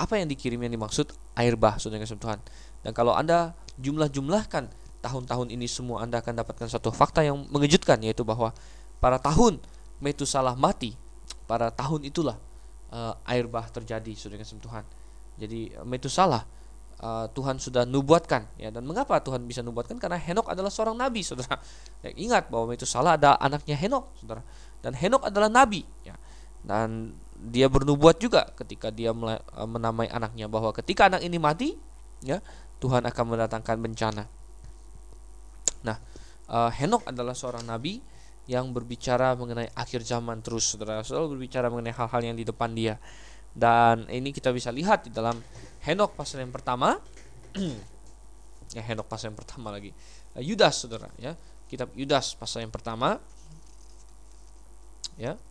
[0.01, 1.13] Apa yang dikirim yang dimaksud?
[1.37, 2.41] Air bah, saudara kasih Tuhan.
[2.81, 4.73] Dan kalau Anda jumlah-jumlahkan
[5.05, 8.57] tahun-tahun ini semua, Anda akan dapatkan satu fakta yang mengejutkan, yaitu bahwa
[8.97, 9.61] pada tahun
[9.99, 10.95] Metusalah mati,
[11.43, 12.39] pada tahun itulah
[12.93, 14.85] uh, air bah terjadi, saudara kasih Tuhan.
[15.39, 16.43] Jadi Metusalah
[16.99, 21.23] uh, Tuhan sudah nubuatkan ya dan mengapa Tuhan bisa nubuatkan karena Henok adalah seorang nabi
[21.23, 21.55] saudara
[22.03, 24.43] ya, ingat bahwa Metusalah ada anaknya Henok saudara
[24.83, 26.15] dan Henok adalah nabi ya.
[26.59, 31.79] Dan dia bernubuat juga ketika dia eh, menamai anaknya bahwa ketika anak ini mati
[32.19, 32.43] ya
[32.83, 34.23] Tuhan akan mendatangkan bencana.
[35.79, 35.97] Nah,
[36.51, 38.03] uh, Henok adalah seorang nabi
[38.49, 41.05] yang berbicara mengenai akhir zaman terus saudara.
[41.05, 42.97] Selalu berbicara mengenai hal-hal yang di depan dia.
[43.53, 45.37] Dan ini kita bisa lihat di dalam
[45.85, 46.97] Henok pasal yang pertama.
[48.69, 49.97] Ya Henok pasal yang pertama lagi.
[50.37, 51.33] Yudas saudara ya.
[51.65, 53.17] Kitab Yudas pasal yang pertama.
[55.17, 55.41] Ya.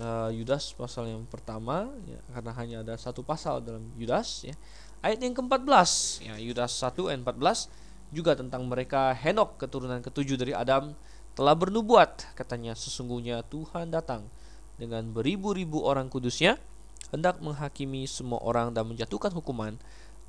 [0.00, 4.56] Uh, Yudas pasal yang pertama ya, karena hanya ada satu pasal dalam Yudas ya.
[5.04, 7.68] Ayat yang ke-14 ya Yudas 1 ayat 14
[8.08, 10.96] juga tentang mereka Henok keturunan ketujuh dari Adam
[11.36, 14.24] telah bernubuat katanya sesungguhnya Tuhan datang
[14.80, 16.56] dengan beribu-ribu orang kudusnya
[17.12, 19.76] hendak menghakimi semua orang dan menjatuhkan hukuman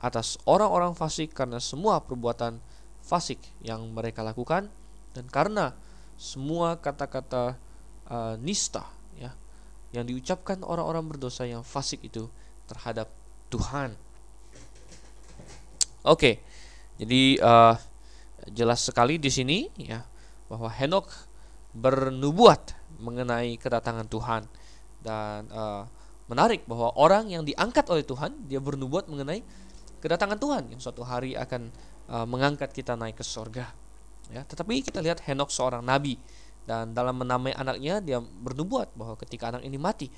[0.04, 2.60] atas orang-orang fasik karena semua perbuatan
[3.02, 4.68] fasik yang mereka lakukan
[5.16, 5.74] dan karena
[6.20, 7.56] semua kata-kata
[8.12, 8.84] uh, nista
[9.16, 9.32] ya
[9.96, 12.28] yang diucapkan orang-orang berdosa yang fasik itu
[12.68, 13.08] terhadap
[13.48, 13.96] Tuhan.
[16.04, 16.36] Oke, okay,
[17.00, 17.76] jadi uh,
[18.52, 20.04] jelas sekali di sini ya
[20.48, 21.12] bahwa Henok
[21.76, 24.50] bernubuat mengenai kedatangan Tuhan.
[25.04, 25.86] Dan uh,
[26.28, 29.46] menarik bahwa orang yang diangkat oleh Tuhan dia bernubuat mengenai
[30.02, 31.70] kedatangan Tuhan yang suatu hari akan
[32.10, 33.70] uh, mengangkat kita naik ke sorga.
[34.28, 36.18] Ya tetapi kita lihat Henok seorang nabi.
[36.68, 40.12] Dan dalam menamai anaknya dia bernubuat bahwa ketika anak ini mati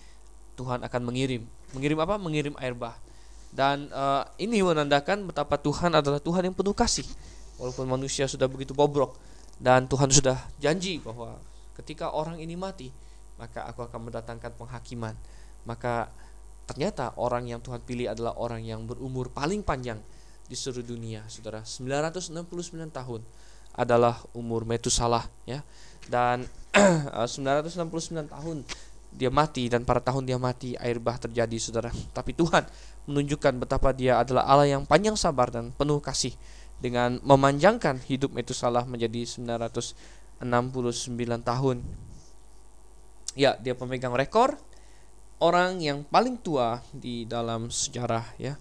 [0.57, 1.45] Tuhan akan mengirim.
[1.77, 2.17] Mengirim apa?
[2.17, 2.97] Mengirim air bah.
[3.53, 7.05] Dan uh, ini menandakan betapa Tuhan adalah Tuhan yang penuh kasih.
[7.61, 9.13] Walaupun manusia sudah begitu bobrok
[9.59, 11.35] dan Tuhan sudah janji bahwa
[11.75, 12.89] ketika orang ini mati
[13.39, 15.15] maka aku akan mendatangkan penghakiman.
[15.63, 16.11] Maka
[16.67, 19.97] ternyata orang yang Tuhan pilih adalah orang yang berumur paling panjang
[20.45, 21.63] di seluruh dunia saudara.
[21.63, 23.23] 969 tahun
[23.79, 25.63] adalah umur Metusalah ya.
[26.11, 26.43] Dan
[27.15, 28.57] 969 tahun
[29.09, 31.89] dia mati dan pada tahun dia mati air bah terjadi saudara.
[32.11, 32.67] Tapi Tuhan
[33.09, 36.35] menunjukkan betapa dia adalah Allah yang panjang sabar dan penuh kasih
[36.79, 40.41] dengan memanjangkan hidup Metusalah menjadi 969
[41.43, 41.77] tahun.
[43.35, 44.57] Ya, dia pemegang rekor
[45.39, 48.55] orang yang paling tua di dalam sejarah ya.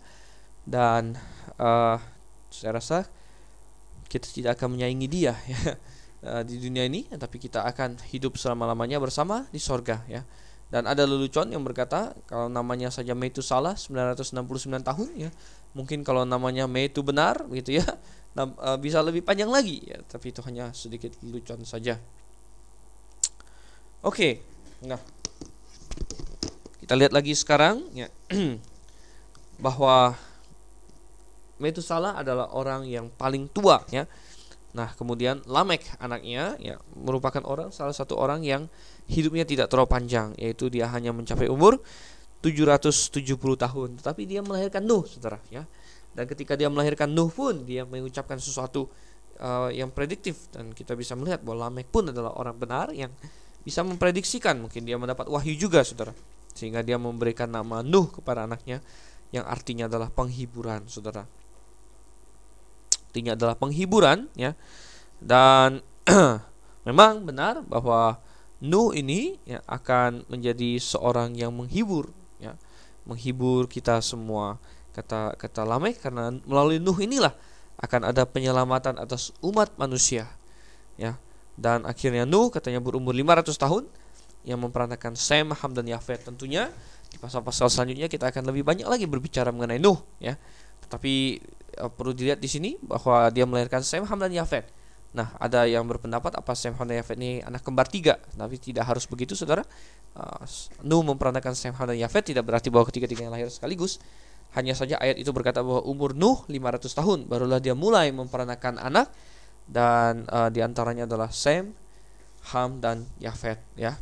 [0.69, 1.16] Dan
[1.57, 1.97] uh,
[2.51, 3.09] saya rasa
[4.09, 5.61] kita tidak akan menyaingi dia ya
[6.25, 10.23] uh, di dunia ini, tapi kita akan hidup selama-lamanya bersama di sorga ya.
[10.69, 14.45] Dan ada lelucon yang berkata kalau namanya saja Metusalah 969
[14.85, 15.31] tahun ya,
[15.77, 17.87] mungkin kalau namanya Mei itu benar gitu ya
[18.37, 18.49] nah,
[18.81, 22.01] bisa lebih panjang lagi ya tapi itu hanya sedikit lucuan saja
[24.01, 24.41] oke
[24.85, 25.01] nah
[26.81, 28.09] kita lihat lagi sekarang ya
[29.64, 30.16] bahwa
[31.59, 34.07] Metusalah adalah orang yang paling tua ya.
[34.77, 38.69] Nah, kemudian Lamek anaknya ya merupakan orang salah satu orang yang
[39.09, 41.81] hidupnya tidak terlalu panjang yaitu dia hanya mencapai umur
[42.45, 43.89] 770 tahun.
[43.99, 45.64] Tetapi dia melahirkan Nuh saudara ya.
[46.12, 48.93] Dan ketika dia melahirkan Nuh pun dia mengucapkan sesuatu
[49.41, 50.53] uh, yang prediktif.
[50.53, 53.11] Dan kita bisa melihat bahwa Lamek pun adalah orang benar yang
[53.64, 54.61] bisa memprediksikan.
[54.61, 56.12] Mungkin dia mendapat wahyu juga saudara.
[56.53, 58.85] Sehingga dia memberikan nama Nuh kepada anaknya
[59.33, 61.25] yang artinya adalah penghiburan saudara
[63.19, 64.55] artinya adalah penghiburan ya.
[65.19, 65.83] Dan
[66.89, 68.23] memang benar bahwa
[68.59, 72.11] Nuh ini ya, akan menjadi seorang yang menghibur
[73.09, 74.61] menghibur kita semua.
[74.93, 77.33] Kata kata Lamek karena melalui Nuh inilah
[77.81, 80.29] akan ada penyelamatan atas umat manusia
[81.01, 81.16] ya.
[81.57, 83.85] Dan akhirnya Nuh katanya berumur 500 tahun
[84.47, 86.71] yang memperanakan Sem, Ham dan Yafet tentunya.
[87.09, 90.37] Di pasal-pasal selanjutnya kita akan lebih banyak lagi berbicara mengenai Nuh ya.
[90.85, 91.41] Tetapi
[91.95, 94.66] perlu dilihat di sini bahwa dia melahirkan Sem, Ham dan Yafet
[95.09, 98.85] Nah, ada yang berpendapat apa Sem, Ham, dan Yafet ini anak kembar tiga, tapi tidak
[98.85, 99.64] harus begitu, saudara.
[100.12, 100.45] Uh,
[100.85, 103.97] Nuh memperanakan Sem, Ham, dan Yafet tidak berarti bahwa ketiga-tiganya lahir sekaligus.
[104.53, 109.09] Hanya saja ayat itu berkata bahwa umur Nuh 500 tahun, barulah dia mulai memperanakan anak
[109.68, 111.72] dan uh, di antaranya adalah Sem,
[112.53, 113.64] Ham, dan Yafet.
[113.81, 113.97] Ya.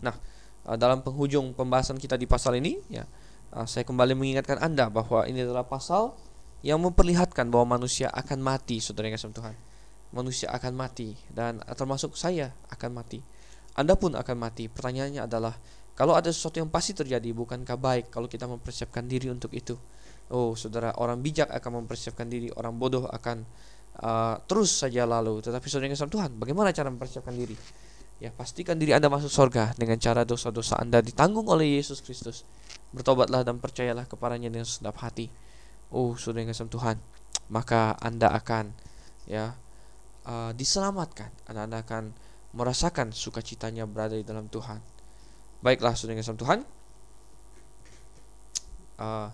[0.00, 0.16] Nah,
[0.64, 3.04] uh, dalam penghujung pembahasan kita di pasal ini, ya,
[3.64, 6.12] saya kembali mengingatkan anda bahwa ini adalah pasal
[6.60, 9.56] yang memperlihatkan bahwa manusia akan mati, saudara yang kasih Tuhan.
[10.08, 13.20] Manusia akan mati dan termasuk saya akan mati.
[13.78, 14.66] Anda pun akan mati.
[14.66, 15.54] Pertanyaannya adalah,
[15.94, 19.78] kalau ada sesuatu yang pasti terjadi, bukankah baik kalau kita mempersiapkan diri untuk itu?
[20.28, 23.46] Oh, saudara, orang bijak akan mempersiapkan diri, orang bodoh akan
[24.02, 25.38] uh, terus saja lalu.
[25.44, 27.54] Tetapi saudara yang kasih Tuhan, bagaimana cara mempersiapkan diri?
[28.18, 32.42] Ya, pastikan diri Anda masuk surga dengan cara dosa-dosa Anda ditanggung oleh Yesus Kristus.
[32.94, 35.28] Bertobatlah dan percayalah kepadanya dengan sedap hati.
[35.92, 37.00] Oh sudah yang Tuhan
[37.48, 38.76] maka anda akan
[39.24, 39.56] ya
[40.28, 41.32] uh, diselamatkan.
[41.48, 42.12] Anda, anda akan
[42.52, 44.80] merasakan sukacitanya berada di dalam Tuhan.
[45.64, 46.62] Baiklah sudah yang Tuhan
[49.00, 49.28] uh,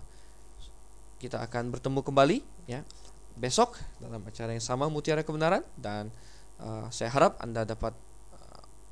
[1.19, 2.81] kita akan bertemu kembali ya
[3.35, 5.63] besok dalam acara yang sama Mutiara Kebenaran.
[5.75, 6.11] Dan
[6.59, 7.93] uh, saya harap anda dapat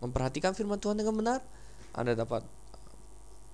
[0.03, 1.39] memperhatikan firman Tuhan dengan benar.
[1.95, 2.43] Anda dapat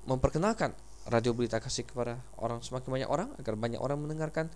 [0.10, 0.74] memperkenalkan
[1.08, 4.52] radio berita kasih kepada orang semakin banyak orang agar banyak orang mendengarkan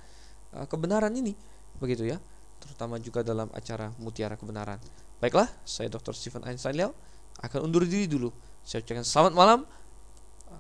[0.58, 1.38] uh, kebenaran ini.
[1.80, 2.18] Begitu ya.
[2.60, 4.80] Terutama juga dalam acara Mutiara Kebenaran.
[5.20, 6.16] Baiklah saya Dr.
[6.16, 6.92] Stephen Einstein Leo
[7.40, 8.32] akan undur diri dulu.
[8.64, 9.60] Saya ucapkan selamat malam.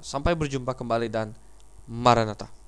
[0.03, 1.31] Sampai berjumpa kembali dan
[1.87, 2.62] Maranatha